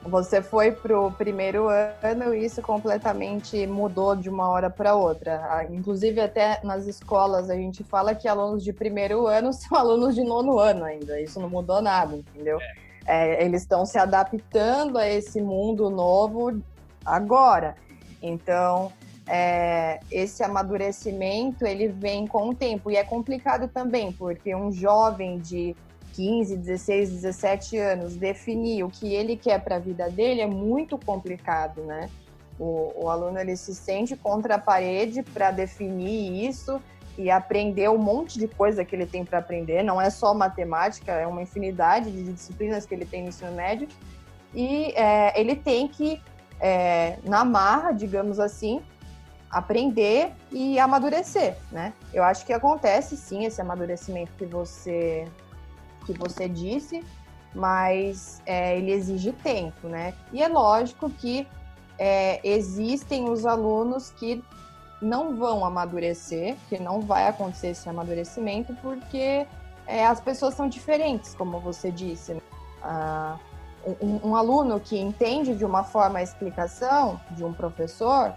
[0.03, 5.67] Você foi pro primeiro ano e isso completamente mudou de uma hora para outra.
[5.69, 10.23] Inclusive, até nas escolas a gente fala que alunos de primeiro ano são alunos de
[10.23, 11.19] nono ano ainda.
[11.21, 12.59] Isso não mudou nada, entendeu?
[12.59, 12.91] É.
[13.05, 16.61] É, eles estão se adaptando a esse mundo novo
[17.05, 17.75] agora.
[18.21, 18.91] Então,
[19.27, 25.37] é, esse amadurecimento ele vem com o tempo e é complicado também porque um jovem
[25.37, 25.75] de
[26.13, 30.97] 15, 16, 17 anos definir o que ele quer para a vida dele é muito
[30.97, 32.09] complicado, né?
[32.59, 36.81] O, o aluno ele se sente contra a parede para definir isso
[37.17, 39.83] e aprender um monte de coisa que ele tem para aprender.
[39.83, 43.87] Não é só matemática, é uma infinidade de disciplinas que ele tem no ensino médio.
[44.53, 46.21] E é, ele tem que,
[46.59, 48.81] é, na marra, digamos assim,
[49.51, 51.93] aprender e amadurecer, né?
[52.13, 55.27] Eu acho que acontece sim esse amadurecimento que você
[56.05, 57.03] que você disse,
[57.53, 60.13] mas é, ele exige tempo, né?
[60.31, 61.47] E é lógico que
[61.99, 64.43] é, existem os alunos que
[65.01, 69.45] não vão amadurecer, que não vai acontecer esse amadurecimento, porque
[69.85, 72.35] é, as pessoas são diferentes, como você disse.
[72.35, 72.41] Né?
[72.83, 73.37] Ah,
[74.01, 78.33] um, um, aluno que entende de uma forma a explicação de um professor,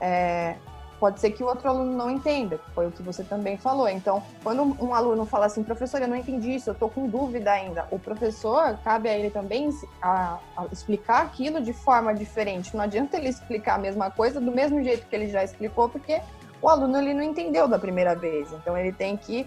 [0.00, 0.56] é,
[0.98, 3.88] pode ser que o outro aluno não entenda, foi o que você também falou.
[3.88, 7.50] Então, quando um aluno fala assim, professor, eu não entendi isso, eu estou com dúvida
[7.52, 9.70] ainda, o professor, cabe a ele também
[10.00, 12.74] a, a explicar aquilo de forma diferente.
[12.76, 16.20] Não adianta ele explicar a mesma coisa do mesmo jeito que ele já explicou, porque
[16.60, 18.50] o aluno ele não entendeu da primeira vez.
[18.52, 19.46] Então, ele tem que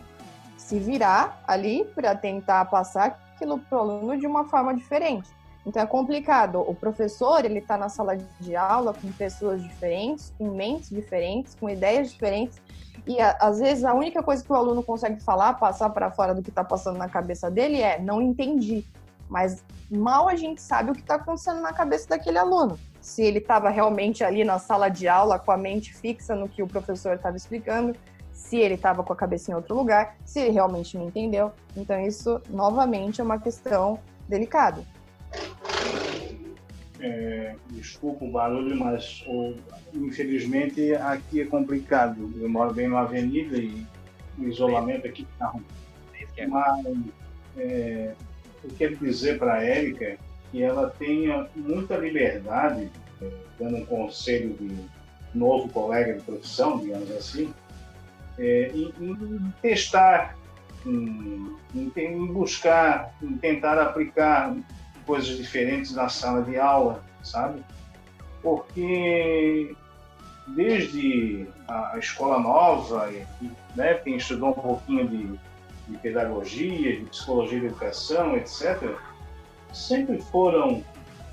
[0.58, 5.28] se virar ali para tentar passar aquilo para o aluno de uma forma diferente.
[5.70, 6.61] Então é complicado.
[6.67, 11.70] O professor ele está na sala de aula com pessoas diferentes, com mentes diferentes, com
[11.70, 12.59] ideias diferentes.
[13.05, 16.41] E às vezes a única coisa que o aluno consegue falar, passar para fora do
[16.41, 18.84] que está passando na cabeça dele é não entendi.
[19.30, 22.80] Mas mal a gente sabe o que está acontecendo na cabeça daquele aluno.
[22.99, 26.63] Se ele estava realmente ali na sala de aula com a mente fixa no que
[26.63, 27.95] o professor estava explicando,
[28.34, 31.51] se ele estava com a cabeça em outro lugar, se ele realmente não entendeu.
[31.78, 34.84] Então isso novamente é uma questão delicada.
[37.02, 39.24] É, desculpa o barulho, mas
[39.94, 42.34] infelizmente aqui é complicado.
[42.40, 43.86] Eu moro bem numa avenida e
[44.38, 45.66] o isolamento aqui está ruim.
[46.48, 46.86] Mas
[47.58, 48.14] é,
[48.64, 50.18] eu quero dizer para a Érica
[50.52, 52.90] que ela tenha muita liberdade,
[53.22, 54.76] é, dando um conselho de
[55.34, 57.54] novo colega de profissão, digamos assim,
[58.38, 60.36] é, em, em, testar,
[60.86, 64.56] em, em, buscar, em tentar aplicar
[65.10, 67.64] coisas diferentes na sala de aula, sabe?
[68.43, 69.76] Porque
[70.49, 73.12] desde a escola nova,
[73.76, 75.39] né, quem estudou um pouquinho de,
[75.88, 78.95] de pedagogia, de psicologia da educação, etc.,
[79.74, 80.84] sempre foram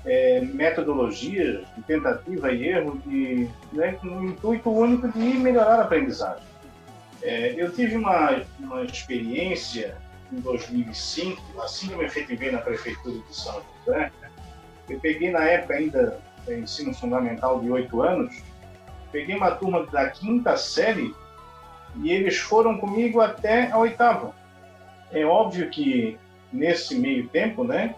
[0.03, 5.83] é, metodologias de tentativa e erro de, né, com o intuito único de melhorar a
[5.83, 6.43] aprendizagem.
[7.21, 9.95] É, eu tive uma, uma experiência
[10.31, 14.11] em 2005, assim que eu me efetivei na prefeitura de São José,
[14.89, 18.41] eu peguei na época ainda é, ensino fundamental de oito anos,
[19.11, 21.13] peguei uma turma da quinta série
[22.01, 24.33] e eles foram comigo até a oitava.
[25.11, 26.17] É óbvio que
[26.51, 27.95] nesse meio tempo, né,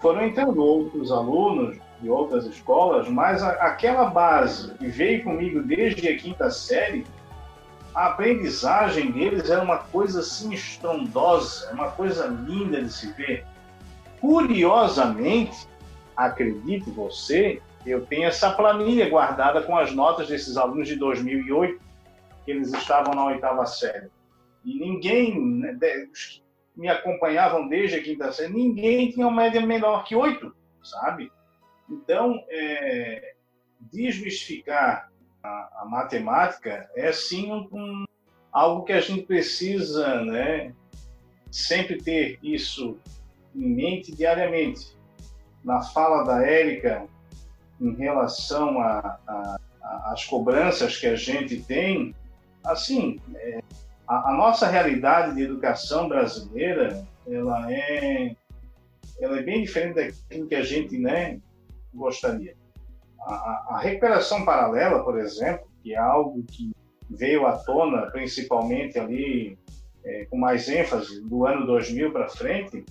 [0.00, 6.08] foram entrando outros alunos de outras escolas, mas a, aquela base que veio comigo desde
[6.08, 7.04] a quinta série
[7.94, 13.44] a aprendizagem deles era uma coisa assim estrondosa, uma coisa linda de se ver.
[14.20, 15.66] Curiosamente,
[16.16, 21.80] acredite você, eu tenho essa planilha guardada com as notas desses alunos de 2008,
[22.44, 24.08] que eles estavam na oitava série.
[24.64, 25.78] E ninguém, né,
[26.76, 31.32] me acompanhavam desde a quinta série, ninguém tinha uma média menor que oito, sabe?
[31.88, 33.34] Então, é,
[33.80, 35.09] desmistificar
[35.42, 38.04] a, a matemática é sim um, um,
[38.52, 40.72] algo que a gente precisa, né,
[41.50, 42.98] sempre ter isso
[43.54, 44.96] em mente diariamente.
[45.64, 47.06] Na fala da Érica
[47.80, 48.76] em relação
[49.82, 52.14] às cobranças que a gente tem,
[52.64, 53.60] assim, é,
[54.06, 58.36] a, a, nossa realidade de educação brasileira, ela é,
[59.20, 61.40] ela é bem diferente daquilo que a gente, né,
[61.94, 62.54] gostaria.
[63.22, 66.70] A, recuperação paralela, por exemplo, que é algo que
[67.08, 69.58] veio à tona principalmente ali
[70.04, 72.84] é, com mais ênfase do ano 2000 para frente,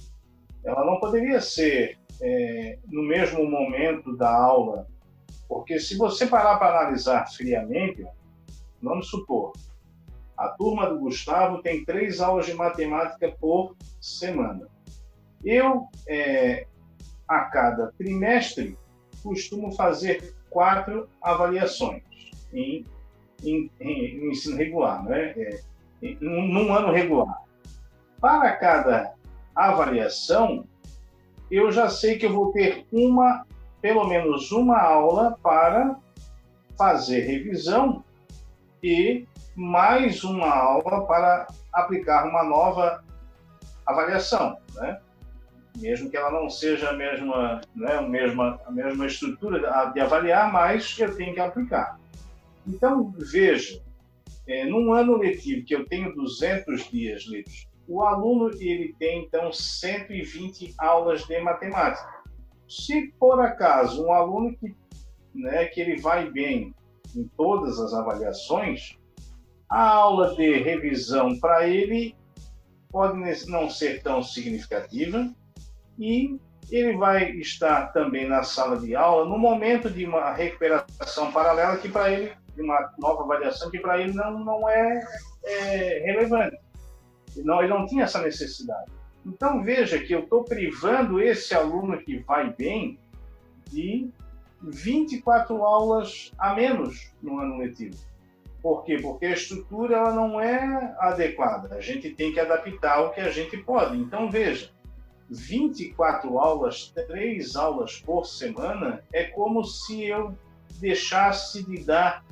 [0.63, 4.87] ela não poderia ser é, no mesmo momento da aula,
[5.47, 8.05] porque se você parar para analisar friamente,
[8.81, 9.53] vamos supor,
[10.37, 14.67] a turma do Gustavo tem três aulas de matemática por semana.
[15.43, 16.65] Eu, é,
[17.27, 18.77] a cada trimestre,
[19.23, 22.03] costumo fazer quatro avaliações
[22.53, 22.85] em,
[23.43, 25.33] em, em ensino regular, né?
[25.37, 25.61] É,
[26.01, 27.43] em, num ano regular.
[28.19, 29.13] Para cada
[29.55, 30.65] avaliação,
[31.49, 33.45] eu já sei que eu vou ter uma,
[33.81, 35.97] pelo menos uma aula para
[36.77, 38.03] fazer revisão
[38.81, 43.03] e mais uma aula para aplicar uma nova
[43.85, 45.01] avaliação, né?
[45.79, 49.59] Mesmo que ela não seja a mesma, né, a mesma, a mesma estrutura
[49.93, 51.99] de avaliar, mas eu tenho que aplicar.
[52.67, 53.81] Então, veja,
[54.47, 59.51] é, num ano letivo que eu tenho 200 dias livres, o aluno ele tem então
[59.51, 62.07] 120 aulas de matemática.
[62.67, 64.75] Se por acaso um aluno que,
[65.33, 66.73] né, que ele vai bem
[67.15, 68.95] em todas as avaliações,
[69.67, 72.15] a aula de revisão para ele
[72.91, 75.29] pode não ser tão significativa
[75.99, 76.39] e
[76.71, 81.89] ele vai estar também na sala de aula no momento de uma recuperação paralela que
[81.89, 85.01] para ele, de uma nova avaliação que para ele não, não é,
[85.43, 86.57] é relevante.
[87.37, 88.91] Não, ele não tinha essa necessidade.
[89.25, 92.97] Então veja que eu estou privando esse aluno que vai bem
[93.69, 94.09] de
[94.61, 97.97] 24 aulas a menos no ano letivo.
[98.61, 98.97] Por quê?
[99.01, 101.75] Porque a estrutura ela não é adequada.
[101.75, 103.97] A gente tem que adaptar o que a gente pode.
[103.97, 104.71] Então veja,
[105.29, 110.35] 24 aulas, 3 aulas por semana, é como se eu
[110.79, 112.23] deixasse de dar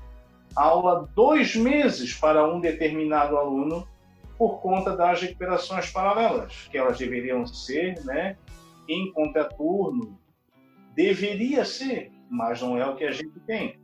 [0.56, 3.88] aula dois meses para um determinado aluno
[4.38, 8.38] por conta das recuperações paralelas, que elas deveriam ser né,
[8.88, 10.20] em contraturno.
[10.96, 13.80] Deveria ser, mas não é o que a gente tem.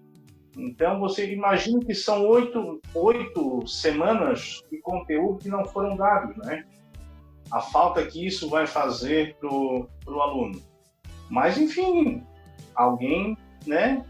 [0.55, 6.65] Então, você imagina que são oito, oito semanas de conteúdo que não foram dados, né?
[7.53, 9.87] A falta que isso vai fazer para o
[10.19, 10.59] aluno.
[11.29, 12.23] Mas, enfim,
[12.73, 13.37] alguém,
[13.67, 14.03] né?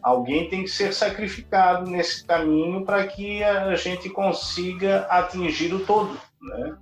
[0.00, 6.16] Alguém tem que ser sacrificado nesse caminho para que a gente consiga atingir o todo,
[6.40, 6.78] né?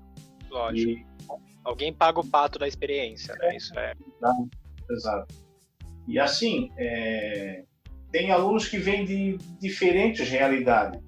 [0.51, 0.91] Lógico.
[0.91, 1.07] E...
[1.65, 3.57] Alguém paga o pato da experiência, né?
[3.57, 3.95] Isso é.
[4.91, 5.35] Exato.
[6.07, 7.65] E assim, é...
[8.13, 11.01] tem alunos que vêm de diferentes realidades.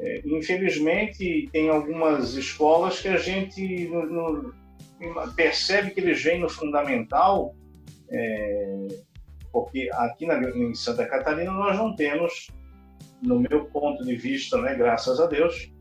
[0.00, 4.54] É, infelizmente, tem algumas escolas que a gente no, no,
[5.36, 7.54] percebe que eles vêm no fundamental
[8.10, 8.88] é,
[9.52, 12.48] porque aqui na, em Santa Catarina nós não temos,
[13.22, 15.72] no meu ponto de vista, né, graças a Deus,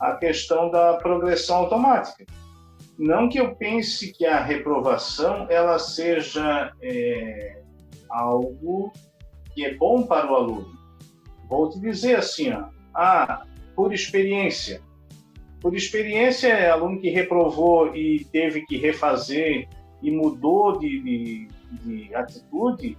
[0.00, 2.24] a questão da progressão automática.
[2.98, 7.62] Não que eu pense que a reprovação ela seja é,
[8.08, 8.92] algo
[9.52, 10.72] que é bom para o aluno.
[11.48, 13.44] Vou te dizer assim, ó, ah,
[13.74, 14.80] por experiência.
[15.60, 19.68] Por experiência, é aluno que reprovou e teve que refazer
[20.02, 21.48] e mudou de, de,
[21.82, 22.98] de atitude,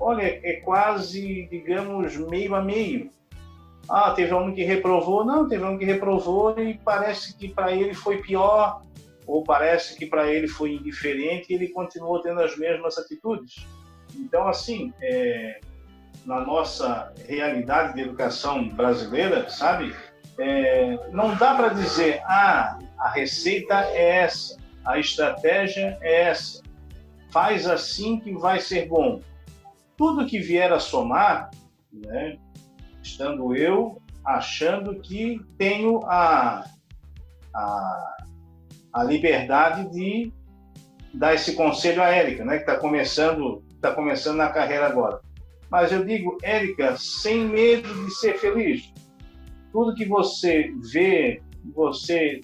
[0.00, 3.10] olha, é quase, digamos, meio a meio.
[3.88, 5.24] Ah, teve um que reprovou?
[5.24, 8.82] Não, teve um que reprovou e parece que para ele foi pior,
[9.26, 13.66] ou parece que para ele foi indiferente e ele continuou tendo as mesmas atitudes.
[14.14, 15.60] Então, assim, é,
[16.24, 19.94] na nossa realidade de educação brasileira, sabe,
[20.38, 26.62] é, não dá para dizer, ah, a receita é essa, a estratégia é essa,
[27.30, 29.20] faz assim que vai ser bom
[29.96, 31.50] tudo que vier a somar,
[31.92, 32.36] né,
[33.02, 36.64] estando eu achando que tenho a,
[37.54, 38.16] a,
[38.92, 40.32] a liberdade de
[41.14, 45.20] dar esse conselho à Érica, né, que está começando, tá começando na carreira agora.
[45.70, 48.92] Mas eu digo, Érica, sem medo de ser feliz.
[49.76, 51.42] Tudo que você vê,
[51.74, 52.40] você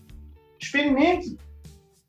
[0.61, 1.35] experimente.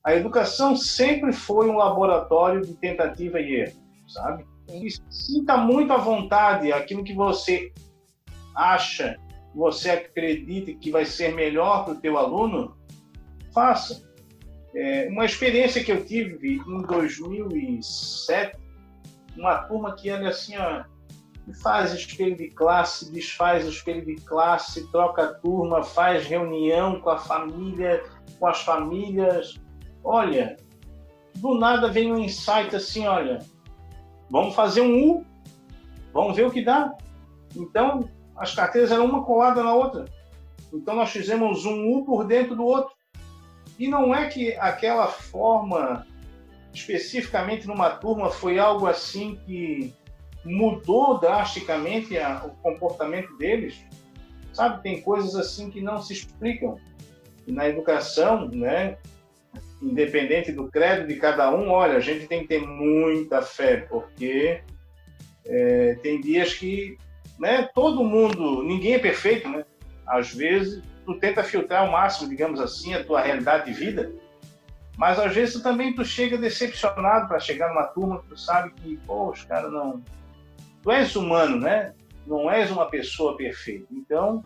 [0.04, 4.46] A educação sempre foi um laboratório de tentativa e erro, sabe?
[4.70, 7.72] E sinta muito à vontade aquilo que você
[8.54, 9.18] acha,
[9.56, 12.76] você acredita que vai ser melhor para o teu aluno,
[13.54, 14.04] faça.
[14.76, 18.58] É, uma experiência que eu tive em 2007,
[19.38, 20.84] uma turma que era assim, ó,
[21.52, 28.04] faz espelho de classe, desfaz espelho de classe, troca turma, faz reunião com a família,
[28.40, 29.56] com as famílias.
[30.04, 30.56] Olha,
[31.36, 33.40] do nada vem um insight assim, olha,
[34.34, 35.26] Vamos fazer um U,
[36.12, 36.92] vamos ver o que dá.
[37.56, 40.06] Então, as carteiras eram uma colada na outra.
[40.74, 42.96] Então, nós fizemos um U por dentro do outro.
[43.78, 46.08] E não é que aquela forma,
[46.74, 49.94] especificamente numa turma, foi algo assim que
[50.46, 53.84] mudou drasticamente a, o comportamento deles.
[54.54, 56.78] Sabe, tem coisas assim que não se explicam.
[57.48, 58.98] Na educação, né,
[59.82, 64.62] independente do credo de cada um, olha, a gente tem que ter muita fé, porque
[65.46, 66.98] é, tem dias que
[67.40, 69.66] né, todo mundo, ninguém é perfeito, né?
[70.08, 74.14] Às vezes tu tenta filtrar ao máximo, digamos assim, a tua realidade de vida,
[74.98, 78.72] mas às vezes tu também tu chega decepcionado para chegar numa turma que tu sabe
[78.76, 80.02] que, poxa, cara, não...
[80.84, 81.94] Tu és humano, né?
[82.28, 83.88] Não és uma pessoa perfeita.
[83.92, 84.44] Então,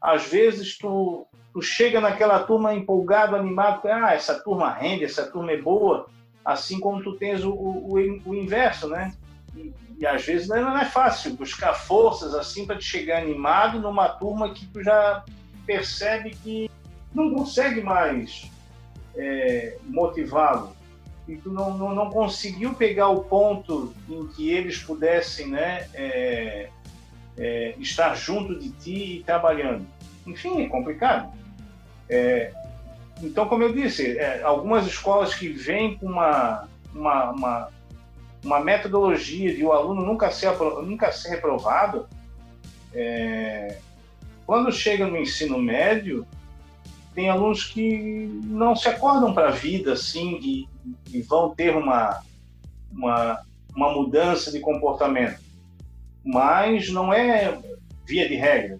[0.00, 5.52] às vezes tu tu chega naquela turma empolgado, animado, ah, essa turma rende, essa turma
[5.52, 6.06] é boa,
[6.44, 7.94] assim como tu tens o, o,
[8.24, 9.12] o inverso, né?
[9.54, 14.08] E, e, às vezes não é fácil buscar forças assim para te chegar animado numa
[14.08, 15.22] turma que tu já
[15.66, 16.70] percebe que
[17.14, 18.50] não consegue mais
[19.14, 20.74] é, motivá-lo
[21.26, 26.68] e tu não, não, não, conseguiu pegar o ponto em que eles pudessem né, é,
[27.36, 29.86] é, estar junto de ti e trabalhando.
[30.26, 31.32] Enfim, é complicado.
[32.08, 32.52] É,
[33.22, 37.68] então, como eu disse, é, algumas escolas que vêm com uma, uma, uma,
[38.44, 40.52] uma, metodologia de o aluno nunca ser,
[40.84, 42.08] nunca ser reprovado,
[42.92, 43.78] é,
[44.44, 46.26] quando chega no ensino médio,
[47.14, 50.68] tem alunos que não se acordam para a vida assim e,
[51.10, 52.22] e, vão ter uma,
[52.90, 53.42] uma,
[53.74, 55.40] uma mudança de comportamento.
[56.24, 57.58] Mas não é
[58.06, 58.78] via de regra.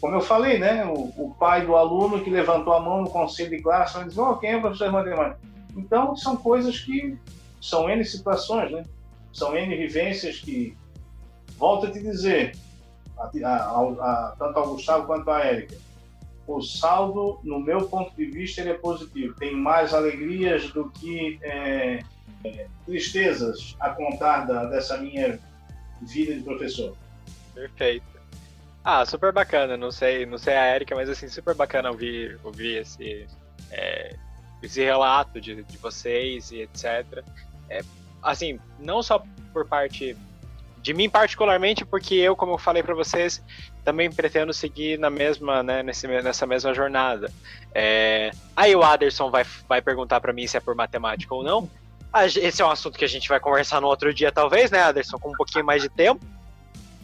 [0.00, 3.50] Como eu falei, né, o, o pai do aluno que levantou a mão no conselho
[3.50, 5.36] de classe e disse: oh, quem é o professor?
[5.76, 7.18] Então, são coisas que
[7.60, 8.84] são N situações, né?
[9.32, 10.76] São N vivências que,
[11.56, 12.56] volto a te dizer,
[13.16, 15.76] a, a, a, tanto ao Gustavo quanto à Érica,
[16.46, 19.34] o saldo, no meu ponto de vista, ele é positivo.
[19.34, 22.00] Tem mais alegrias do que é,
[22.44, 25.38] é, tristezas a contar da, dessa minha
[26.02, 26.94] vida de professor.
[27.54, 28.04] Perfeito.
[28.84, 29.76] Ah, super bacana.
[29.76, 33.26] Não sei, não sei a Érica, mas assim, super bacana ouvir, ouvir esse,
[33.70, 34.14] é,
[34.62, 37.24] esse relato de, de vocês e etc.
[37.70, 37.80] É,
[38.22, 40.14] assim, não só por parte
[40.84, 43.42] de mim particularmente, porque eu, como eu falei para vocês,
[43.82, 47.32] também pretendo seguir na mesma, né, nesse, nessa mesma jornada.
[47.74, 48.30] É...
[48.54, 51.70] Aí o Aderson vai, vai perguntar para mim se é por matemática ou não.
[52.36, 55.18] Esse é um assunto que a gente vai conversar no outro dia, talvez, né, Aderson,
[55.18, 56.22] com um pouquinho mais de tempo.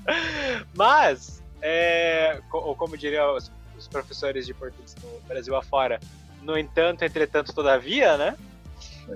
[0.77, 5.99] Mas, é, ou como diriam os, os professores de português no Brasil afora,
[6.43, 8.37] no entanto, entretanto, todavia, né?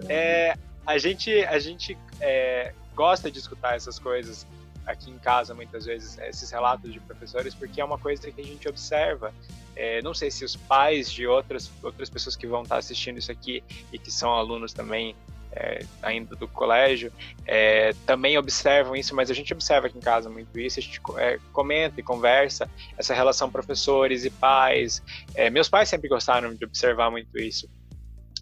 [0.08, 0.56] É,
[0.86, 4.46] a gente, a gente é, gosta de escutar essas coisas
[4.86, 8.44] aqui em casa, muitas vezes, esses relatos de professores, porque é uma coisa que a
[8.44, 9.32] gente observa.
[9.76, 13.32] É, não sei se os pais de outras, outras pessoas que vão estar assistindo isso
[13.32, 13.62] aqui
[13.92, 15.16] e que são alunos também
[15.54, 17.12] é, ainda do colégio,
[17.46, 21.00] é, também observam isso, mas a gente observa aqui em casa muito isso, a gente
[21.16, 22.68] é, comenta e conversa
[22.98, 25.02] essa relação professores e pais.
[25.34, 27.68] É, meus pais sempre gostaram de observar muito isso.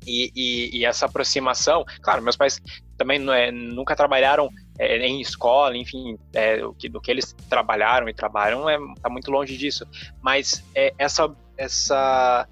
[0.06, 2.60] E, e, e, essa aproximação, claro, meus pais
[2.96, 4.48] também é, nunca trabalharam
[4.78, 9.08] é, em escola, enfim, é, o que, do que eles trabalharam e trabalham é, tá
[9.08, 9.86] muito longe disso.
[10.20, 12.48] Mas é, essa, essa,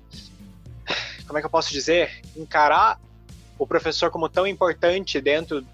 [1.27, 3.01] como é que eu posso dizer, encarar
[3.59, 5.65] o professor como tão importante dentro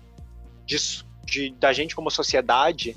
[0.64, 0.76] de,
[1.24, 2.96] de da gente como sociedade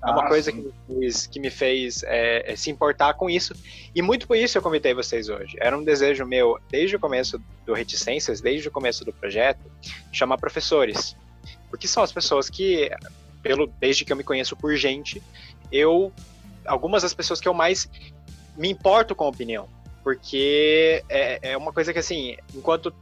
[0.00, 3.28] é uma ah, coisa que me fez, que me fez é, é, se importar com
[3.28, 3.52] isso.
[3.92, 5.56] E muito por isso eu convidei vocês hoje.
[5.60, 9.60] Era um desejo meu, desde o começo do Reticências, desde o começo do projeto,
[10.12, 11.16] chamar professores.
[11.70, 12.90] Porque são as pessoas que,
[13.42, 15.22] pelo, desde que eu me conheço por gente,
[15.70, 16.12] eu.
[16.66, 17.88] Algumas das pessoas que eu mais
[18.56, 19.68] me importo com a opinião.
[20.02, 22.94] Porque é, é uma coisa que, assim, enquanto.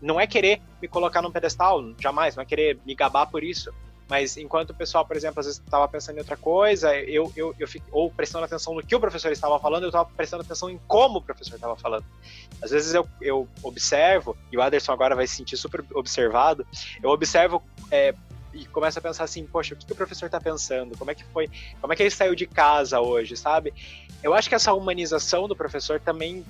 [0.00, 3.72] Não é querer me colocar num pedestal, jamais, não é querer me gabar por isso
[4.08, 7.54] mas enquanto o pessoal, por exemplo, às vezes estava pensando em outra coisa, eu, eu,
[7.58, 10.68] eu fico, ou prestando atenção no que o professor estava falando, eu estava prestando atenção
[10.68, 12.04] em como o professor estava falando.
[12.60, 16.66] Às vezes eu, eu observo, e o Aderson agora vai se sentir super observado,
[17.02, 18.14] eu observo é,
[18.52, 20.96] e começo a pensar assim, poxa, o que, que o professor está pensando?
[20.96, 21.48] Como é que foi?
[21.80, 23.72] Como é que ele saiu de casa hoje, sabe?
[24.22, 26.44] Eu acho que essa humanização do professor também,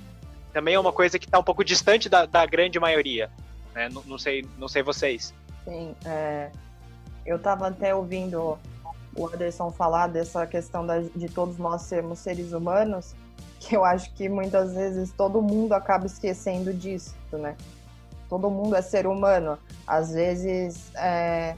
[0.52, 3.30] também é uma coisa que está um pouco distante da, da grande maioria.
[3.74, 3.88] Né?
[3.88, 5.32] Não, não, sei, não sei vocês.
[5.64, 6.50] Sim, é,
[7.24, 8.58] eu estava até ouvindo
[9.16, 13.14] o Anderson falar dessa questão da, de todos nós sermos seres humanos,
[13.60, 17.56] que eu acho que muitas vezes todo mundo acaba esquecendo disso, né?
[18.28, 19.58] Todo mundo é ser humano.
[19.86, 21.54] Às vezes, é,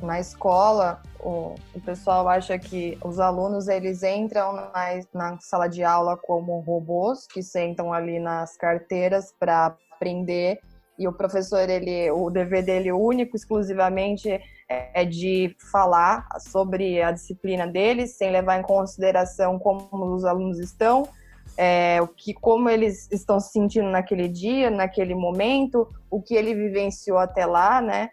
[0.00, 4.72] na escola, o, o, pessoal acha que os alunos eles entram na,
[5.12, 10.60] na sala de aula como robôs que sentam ali nas carteiras para aprender
[10.98, 17.66] e o professor ele o dever dele único exclusivamente é de falar sobre a disciplina
[17.66, 21.08] deles, sem levar em consideração como os alunos estão,
[21.56, 26.54] é, o que, como eles estão se sentindo naquele dia, naquele momento, o que ele
[26.54, 28.10] vivenciou até lá, né?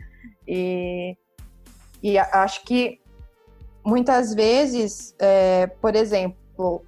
[0.48, 1.18] E,
[2.02, 3.00] e acho que
[3.86, 6.84] muitas vezes, é, por exemplo,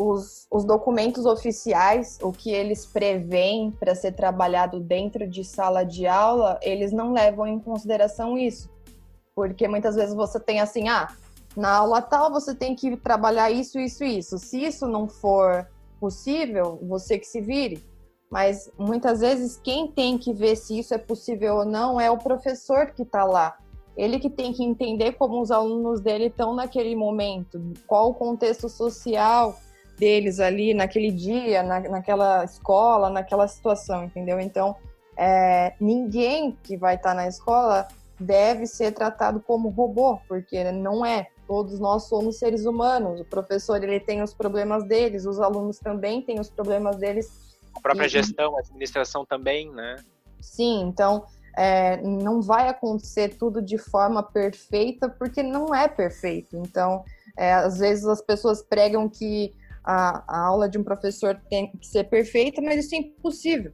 [0.00, 6.06] os, os documentos oficiais, o que eles preveem para ser trabalhado dentro de sala de
[6.06, 8.70] aula, eles não levam em consideração isso.
[9.34, 11.14] Porque muitas vezes você tem assim, ah,
[11.54, 14.38] na aula tal você tem que trabalhar isso, isso, isso.
[14.38, 15.68] Se isso não for
[16.00, 17.84] possível, você que se vire.
[18.30, 22.16] mas muitas vezes quem tem que ver se isso é possível ou não é o
[22.16, 23.58] professor que está lá.
[23.96, 28.68] Ele que tem que entender como os alunos dele estão naquele momento, qual o contexto
[28.68, 29.58] social
[30.00, 34.40] deles ali naquele dia, na, naquela escola, naquela situação, entendeu?
[34.40, 34.74] Então,
[35.16, 37.86] é, ninguém que vai estar tá na escola
[38.18, 41.28] deve ser tratado como robô, porque não é.
[41.46, 43.20] Todos nós somos seres humanos.
[43.20, 47.30] O professor ele tem os problemas deles, os alunos também têm os problemas deles.
[47.76, 49.96] A própria e, gestão, a administração também, né?
[50.40, 51.24] Sim, então
[51.56, 56.56] é, não vai acontecer tudo de forma perfeita, porque não é perfeito.
[56.56, 57.04] Então,
[57.36, 59.52] é, às vezes as pessoas pregam que
[59.84, 63.72] a, a aula de um professor tem que ser perfeita, mas isso é impossível.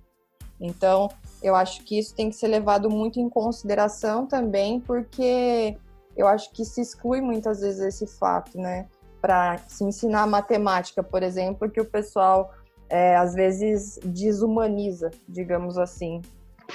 [0.60, 1.08] Então,
[1.42, 5.76] eu acho que isso tem que ser levado muito em consideração também, porque
[6.16, 8.88] eu acho que se exclui muitas vezes esse fato, né?
[9.20, 12.54] Para se ensinar matemática, por exemplo, que o pessoal
[12.88, 16.22] é, às vezes desumaniza, digamos assim.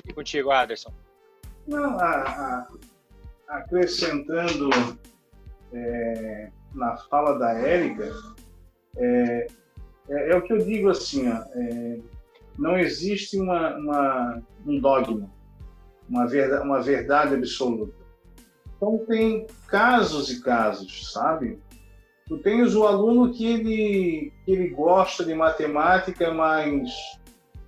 [0.06, 0.92] E contigo, Anderson?
[1.68, 2.68] Não, a, a,
[3.58, 4.70] acrescentando
[5.74, 8.12] é, na fala da Érica,
[8.98, 9.48] é,
[10.10, 12.00] é, é, o que eu digo assim, ó, é,
[12.58, 15.30] não existe uma, uma, um dogma,
[16.10, 17.94] uma verdade, uma verdade absoluta.
[18.76, 21.60] Então tem casos e casos, sabe?
[22.28, 26.90] Tu tens o aluno que ele, que ele gosta de matemática, mas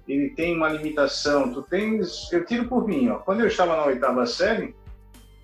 [0.08, 1.54] ele tem uma limitação.
[1.54, 3.20] Tu tens, eu tiro por mim, ó.
[3.20, 4.76] Quando eu estava na oitava série,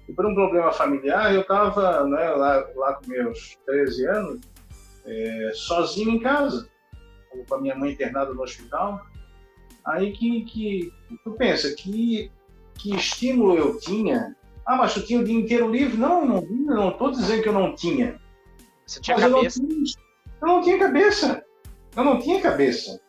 [0.08, 4.40] e por um problema familiar, eu estava né, lá, lá com meus 13 anos,
[5.10, 6.70] é, sozinho em casa,
[7.48, 9.02] com a minha mãe internada no hospital.
[9.86, 10.94] Aí que, que
[11.24, 12.32] tu pensa, que,
[12.78, 14.36] que estímulo eu tinha?
[14.66, 15.98] Ah, mas tu tinha o dia inteiro livre?
[15.98, 18.20] Não, não, não estou dizendo que eu não tinha.
[18.86, 19.60] Você tinha mas cabeça?
[19.60, 19.96] Eu não tinha,
[20.42, 21.46] eu não tinha cabeça.
[21.96, 23.02] Eu não tinha cabeça.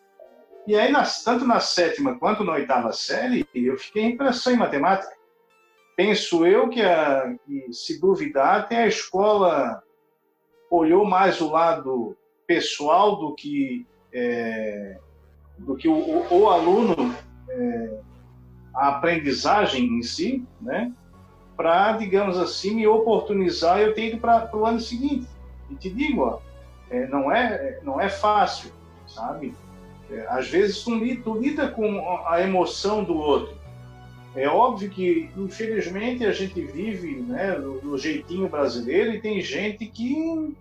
[0.66, 0.92] E aí,
[1.24, 5.12] tanto na sétima quanto na oitava série, eu fiquei em impressão em matemática.
[5.96, 9.82] Penso eu que, a, que, se duvidar, tem a escola
[10.71, 12.16] olhou mais o lado
[12.47, 14.99] pessoal do que é,
[15.59, 17.14] do que o, o, o aluno
[17.49, 18.01] é,
[18.75, 20.93] a aprendizagem em si, né?
[21.57, 25.29] Para digamos assim me oportunizar eu ter ido para o ano seguinte.
[25.68, 26.39] E te digo, ó,
[26.89, 28.71] é, não é não é fácil,
[29.07, 29.55] sabe?
[30.11, 30.93] É, às vezes tu,
[31.23, 33.60] tu lida com a emoção do outro.
[34.35, 40.57] É óbvio que, infelizmente, a gente vive né, do, jeitinho brasileiro e tem gente que,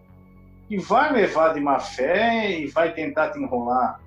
[0.68, 4.02] que vai levar de má fé e vai tentar te enrolar.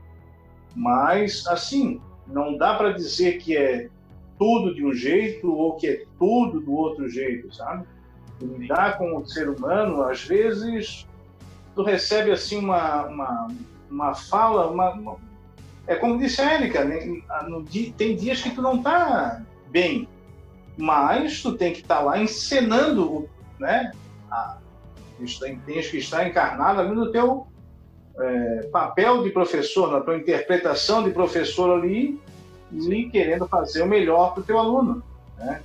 [0.74, 3.88] Mas, assim, não dá para dizer que é
[4.36, 7.86] tudo de um jeito ou que é tudo do outro jeito, sabe?
[8.40, 11.06] Lidar com o ser humano, às vezes,
[11.76, 13.48] tu recebe assim uma, uma,
[13.88, 15.16] uma fala, uma, uma
[15.86, 17.22] é como disse a Érica, né?
[17.96, 19.42] tem dias que tu não tá
[19.72, 20.06] bem,
[20.76, 23.92] mas tu tem que estar tá lá encenando, né?
[24.30, 24.58] A,
[25.64, 27.46] tens que estar encarnado ali no teu
[28.18, 32.20] é, papel de professor, na tua interpretação de professor ali,
[32.70, 35.02] e querendo fazer o melhor para o teu aluno,
[35.38, 35.62] né?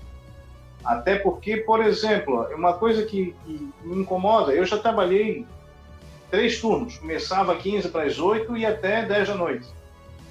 [0.84, 5.45] Até porque, por exemplo, uma coisa que, que, me incomoda, eu já trabalhei
[6.32, 9.68] três turnos, começava 15 para as 8 e até 10 da noite.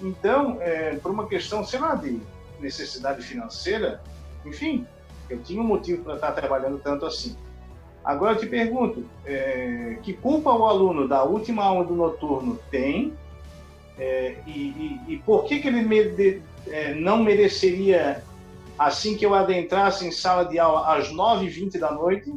[0.01, 2.21] Então, é, por uma questão, sei lá, de
[2.61, 4.01] necessidade financeira,
[4.45, 4.87] enfim,
[5.29, 7.37] eu tinha um motivo para estar trabalhando tanto assim.
[8.05, 13.13] Agora eu te pergunto, é, que culpa o aluno da última aula do noturno tem
[13.99, 18.23] é, e, e, e, por que, que ele é, não mereceria,
[18.79, 22.33] assim que eu adentrasse em sala de aula às 9h20 da noite,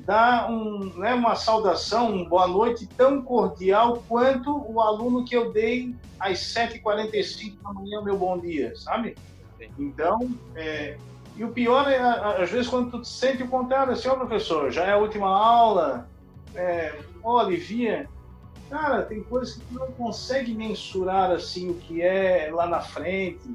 [0.00, 5.52] dar um, né, uma saudação, um boa noite tão cordial quanto o aluno que eu
[5.52, 9.16] dei às 7h45 da manhã, meu bom dia, sabe?
[9.78, 10.96] Então, é,
[11.36, 14.70] e o pior é, às vezes, quando tu sente o contrário, assim, ó, oh, professor,
[14.70, 16.08] já é a última aula,
[16.54, 18.08] é, oh, alivia.
[18.68, 23.54] Cara, tem coisas que tu não consegue mensurar, assim, o que é lá na frente,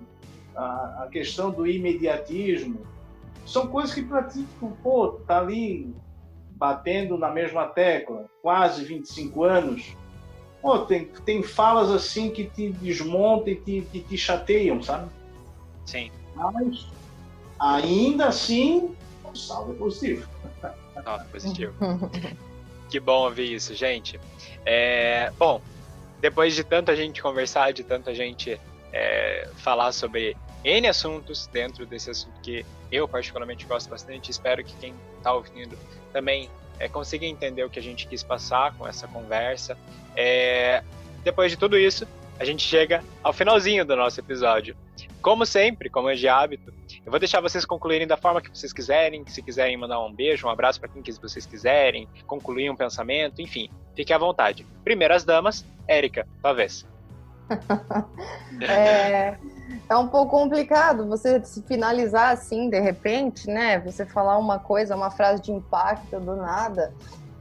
[0.55, 2.79] a, a questão do imediatismo.
[3.45, 5.93] São coisas que pra ti, tu, pô, tá ali
[6.49, 9.95] batendo na mesma tecla, quase 25 anos.
[10.61, 15.09] Pô, tem, tem falas assim que te desmontam e te, te, te chateiam, sabe?
[15.85, 16.11] Sim.
[16.35, 16.87] Mas,
[17.59, 18.95] ainda assim,
[19.33, 20.27] saldo é positivo.
[21.03, 21.73] Saldo positivo.
[22.89, 24.19] que bom ouvir isso, gente.
[24.65, 25.61] É, bom,
[26.19, 28.59] depois de tanta gente conversar, de tanta gente
[28.91, 34.75] é, falar sobre N assuntos dentro desse assunto que eu particularmente gosto bastante, espero que
[34.77, 35.77] quem está ouvindo
[36.11, 39.77] também é, consiga entender o que a gente quis passar com essa conversa.
[40.15, 40.83] É,
[41.23, 42.07] depois de tudo isso,
[42.39, 44.75] a gente chega ao finalzinho do nosso episódio.
[45.25, 46.71] Como sempre, como é de hábito,
[47.03, 50.45] eu vou deixar vocês concluírem da forma que vocês quiserem, se quiserem mandar um beijo,
[50.45, 54.63] um abraço para quem vocês quiserem, concluir um pensamento, enfim, fique à vontade.
[54.83, 56.85] Primeiras damas, Érica, tua vez.
[58.61, 59.35] é,
[59.89, 63.79] é um pouco complicado você se finalizar assim, de repente, né?
[63.79, 66.93] Você falar uma coisa, uma frase de impacto do nada.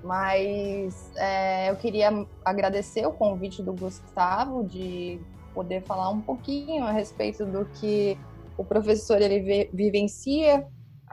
[0.02, 5.20] Mas é, eu queria agradecer o convite do Gustavo de
[5.54, 8.18] poder falar um pouquinho a respeito do que
[8.56, 10.66] o professor ele vivencia,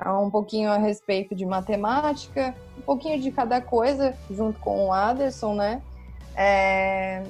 [0.08, 5.54] um pouquinho a respeito de matemática, um pouquinho de cada coisa, junto com o Aderson,
[5.54, 5.82] né?
[6.36, 7.24] É,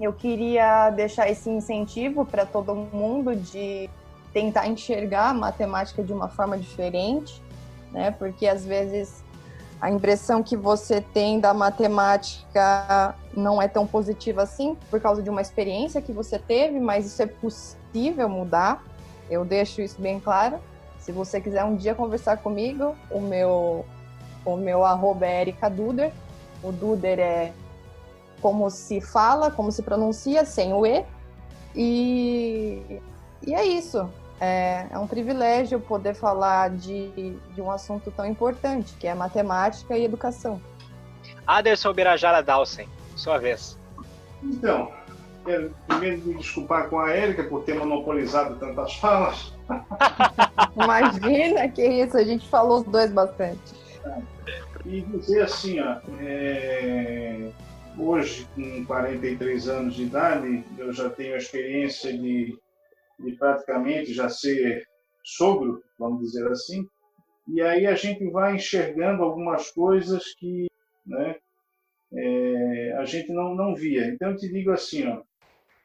[0.00, 3.90] eu queria deixar esse incentivo para todo mundo de
[4.32, 7.42] tentar enxergar a matemática de uma forma diferente,
[7.90, 8.10] né?
[8.10, 9.21] Porque às vezes
[9.82, 15.28] a impressão que você tem da matemática não é tão positiva assim, por causa de
[15.28, 18.84] uma experiência que você teve, mas isso é possível mudar.
[19.28, 20.60] Eu deixo isso bem claro.
[21.00, 23.84] Se você quiser um dia conversar comigo, o meu,
[24.44, 26.12] o meu arroba é Erika Duder.
[26.62, 27.52] O Duder é
[28.40, 31.04] como se fala, como se pronuncia, sem o E.
[31.74, 33.00] E,
[33.44, 34.08] e é isso.
[34.44, 39.96] É, é um privilégio poder falar de, de um assunto tão importante, que é matemática
[39.96, 40.60] e educação.
[41.46, 43.78] Aderson Birajara Dalsen, sua vez.
[44.42, 44.90] Então,
[45.44, 49.54] quero primeiro me desculpar com a Érica por ter monopolizado tantas falas.
[50.74, 53.60] Imagina que isso, a gente falou os dois bastante.
[54.84, 57.48] E dizer assim, ó, é...
[57.96, 62.58] hoje, com 43 anos de idade, eu já tenho a experiência de
[63.22, 64.86] de praticamente já ser
[65.24, 66.86] sogro, vamos dizer assim,
[67.48, 70.66] e aí a gente vai enxergando algumas coisas que
[71.04, 71.36] né,
[72.12, 74.06] é, a gente não, não via.
[74.06, 75.22] Então eu te digo assim, ó,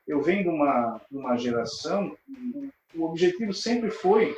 [0.08, 2.16] eu venho de uma, de uma geração,
[2.96, 4.36] o objetivo sempre foi,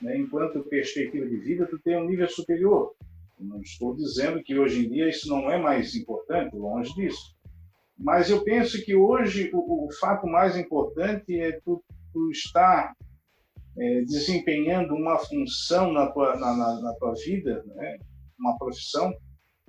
[0.00, 2.94] né, enquanto perspectiva de vida, tu ter um nível superior.
[3.38, 7.34] Não estou dizendo que hoje em dia isso não é mais importante, longe disso.
[7.96, 12.94] Mas eu penso que hoje o, o fato mais importante é tu tu está
[13.78, 17.98] é, desempenhando uma função na tua, na, na, na tua vida, né?
[18.38, 19.12] uma profissão,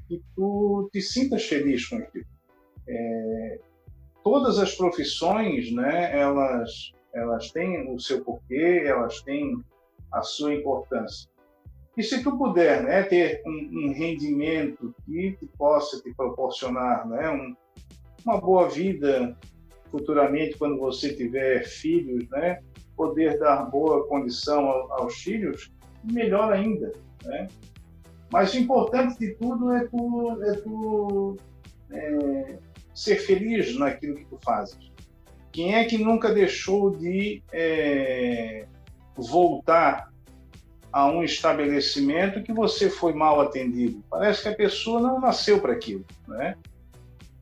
[0.07, 2.25] que tu te sintas feliz com aquilo.
[2.87, 3.59] É,
[4.23, 9.63] todas as profissões, né, elas, elas têm o seu porquê, elas têm
[10.11, 11.29] a sua importância.
[11.97, 17.29] E se tu puder né, ter um, um rendimento que te possa te proporcionar né,
[17.29, 17.55] um,
[18.25, 19.37] uma boa vida,
[19.91, 22.61] futuramente, quando você tiver filhos, né,
[22.95, 25.71] poder dar boa condição aos filhos,
[26.03, 26.93] melhor ainda,
[27.25, 27.47] né?
[28.31, 31.37] Mas o importante de tudo é tu, é tu
[31.91, 32.57] é,
[32.93, 34.91] ser feliz naquilo que tu fazes.
[35.51, 38.65] Quem é que nunca deixou de é,
[39.17, 40.09] voltar
[40.93, 44.01] a um estabelecimento que você foi mal atendido?
[44.09, 46.55] Parece que a pessoa não nasceu para aquilo, né?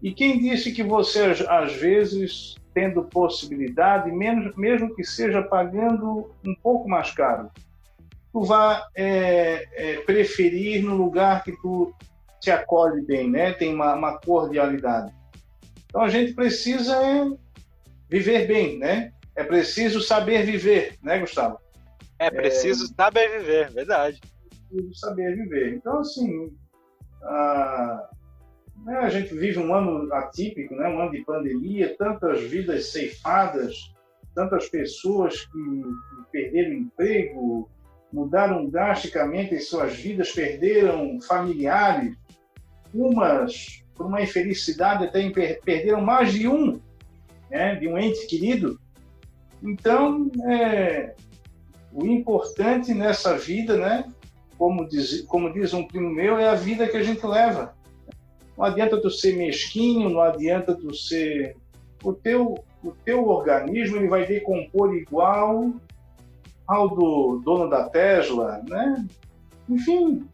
[0.01, 6.55] E quem disse que você, às vezes, tendo possibilidade, menos, mesmo que seja pagando um
[6.55, 7.49] pouco mais caro,
[8.31, 11.93] tu vai é, é, preferir no lugar que tu
[12.39, 13.53] te acolhe bem, né?
[13.53, 15.13] Tem uma, uma cordialidade.
[15.87, 17.25] Então a gente precisa é,
[18.09, 19.11] viver bem, né?
[19.35, 21.59] É preciso saber viver, né, Gustavo?
[22.17, 24.21] É preciso saber viver, verdade.
[24.21, 25.73] É preciso saber viver.
[25.75, 26.51] Então, assim,
[27.23, 28.09] a,
[28.87, 30.87] a gente vive um ano atípico, né?
[30.87, 33.93] um ano de pandemia, tantas vidas ceifadas,
[34.33, 35.83] tantas pessoas que,
[36.31, 37.69] perderam emprego,
[38.11, 42.15] mudaram drasticamente em suas vidas, perderam familiares,
[42.93, 45.29] umas por uma infelicidade até
[45.63, 46.79] perderam mais de um,
[47.51, 48.79] né, de um ente querido.
[49.61, 51.13] Então, é,
[51.91, 54.05] o importante nessa vida, né,
[54.57, 57.75] como diz, como diz um primo meu, é a vida que a gente leva.
[58.59, 61.55] Não adianta tu ser mesquinho, não adianta tu ser.
[62.03, 65.71] O teu, o teu organismo ele vai decompor igual
[66.67, 69.07] ao do dono da Tesla, né?
[69.69, 70.27] Enfim,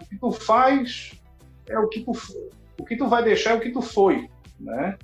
[0.00, 1.12] o que tu faz
[1.68, 2.10] é o que tu,
[2.76, 4.98] o que tu vai deixar é o que tu foi, né?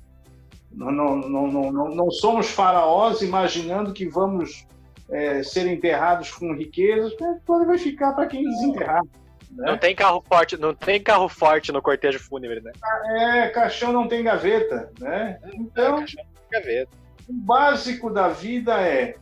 [0.72, 4.66] Não, não, não, não, não somos faraós imaginando que vamos
[5.08, 7.14] é, ser enterrados com riquezas,
[7.46, 9.02] tudo vai ficar para quem desenterrar.
[9.50, 9.64] Né?
[9.66, 12.72] Não tem carro forte, não tem carro forte no cortejo fúnebre, né?
[13.18, 15.38] É, caixão não tem gaveta, né?
[15.54, 16.06] Então, é,
[16.50, 16.90] gaveta.
[17.28, 19.16] o básico da vida é,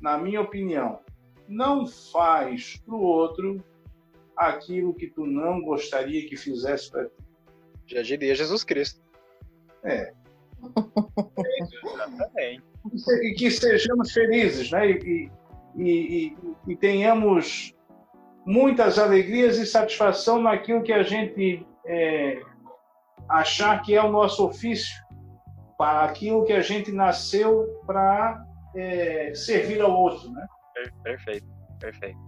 [0.00, 1.00] na minha opinião,
[1.48, 3.62] não faz pro outro
[4.36, 7.12] aquilo que tu não gostaria que fizesse para ti.
[7.86, 9.00] Já diria Jesus Cristo.
[9.84, 10.12] É.
[11.60, 12.62] Exatamente.
[13.22, 14.90] E que sejamos felizes, né?
[14.90, 15.30] E,
[15.76, 16.36] e, e,
[16.68, 17.75] e tenhamos
[18.46, 22.40] muitas alegrias e satisfação naquilo que a gente é,
[23.28, 24.94] achar que é o nosso ofício,
[25.76, 28.42] para aquilo que a gente nasceu para
[28.74, 30.46] é, servir ao outro, né?
[31.02, 31.46] Perfeito,
[31.78, 32.18] perfeito.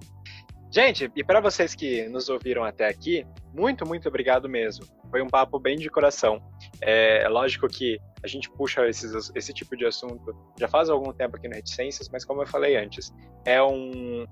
[0.70, 4.84] Gente, e para vocês que nos ouviram até aqui, muito, muito obrigado mesmo.
[5.10, 6.42] Foi um papo bem de coração.
[6.82, 11.10] É, é lógico que a gente puxa esses, esse tipo de assunto já faz algum
[11.12, 13.10] tempo aqui no Reticências, mas como eu falei antes,
[13.46, 14.26] é um,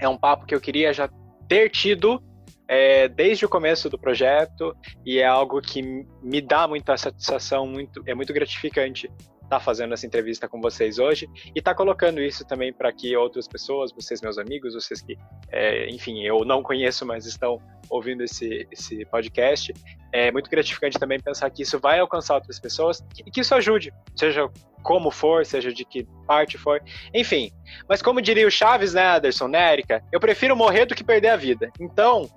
[0.00, 1.08] é um papo que eu queria já
[1.48, 2.22] ter tido
[2.68, 5.82] é, desde o começo do projeto e é algo que
[6.22, 9.10] me dá muita satisfação, muito, é muito gratificante
[9.46, 12.92] estar tá fazendo essa entrevista com vocês hoje e estar tá colocando isso também para
[12.92, 15.16] que outras pessoas, vocês meus amigos, vocês que,
[15.50, 19.72] é, enfim, eu não conheço, mas estão ouvindo esse, esse podcast,
[20.12, 23.92] é muito gratificante também pensar que isso vai alcançar outras pessoas e que isso ajude,
[24.16, 24.50] seja
[24.82, 26.82] como for, seja de que parte for,
[27.14, 27.50] enfim.
[27.88, 30.02] Mas como diria o Chaves, né, Anderson, né, Erika?
[30.12, 31.70] Eu prefiro morrer do que perder a vida.
[31.80, 32.28] Então.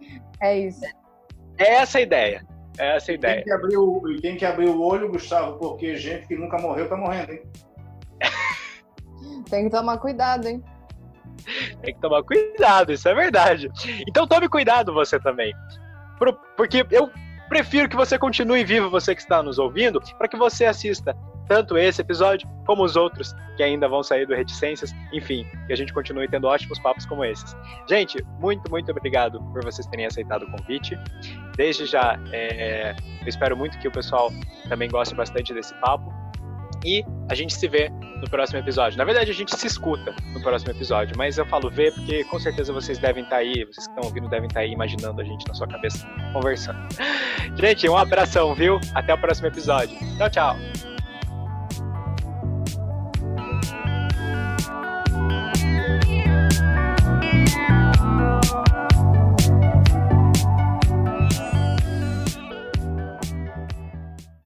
[0.42, 0.86] É isso.
[1.58, 2.44] É essa a ideia.
[2.80, 3.36] É essa a ideia.
[3.36, 6.88] Tem que abrir o, tem que abrir o olho, Gustavo, porque gente que nunca morreu
[6.88, 7.44] tá morrendo, hein?
[9.50, 10.64] tem que tomar cuidado, hein?
[11.82, 13.70] Tem que tomar cuidado, isso é verdade.
[14.08, 15.54] Então tome cuidado você também.
[16.56, 17.10] Porque eu
[17.50, 21.16] prefiro que você continue vivo, você que está nos ouvindo, para que você assista
[21.50, 24.94] tanto esse episódio como os outros que ainda vão sair do Reticências.
[25.12, 27.58] Enfim, que a gente continue tendo ótimos papos como esses.
[27.90, 30.98] Gente, muito, muito obrigado por vocês terem aceitado o convite.
[31.58, 34.32] Desde já, é, eu espero muito que o pessoal
[34.70, 36.14] também goste bastante desse papo.
[36.86, 38.98] E a gente se vê no próximo episódio.
[38.98, 42.40] Na verdade, a gente se escuta no próximo episódio, mas eu falo ver porque com
[42.40, 45.46] certeza vocês devem estar aí, vocês que estão ouvindo devem estar aí imaginando a gente
[45.48, 46.80] na sua cabeça conversando.
[47.58, 48.80] Gente, um abração, viu?
[48.94, 49.98] Até o próximo episódio.
[50.18, 50.89] Tchau, tchau.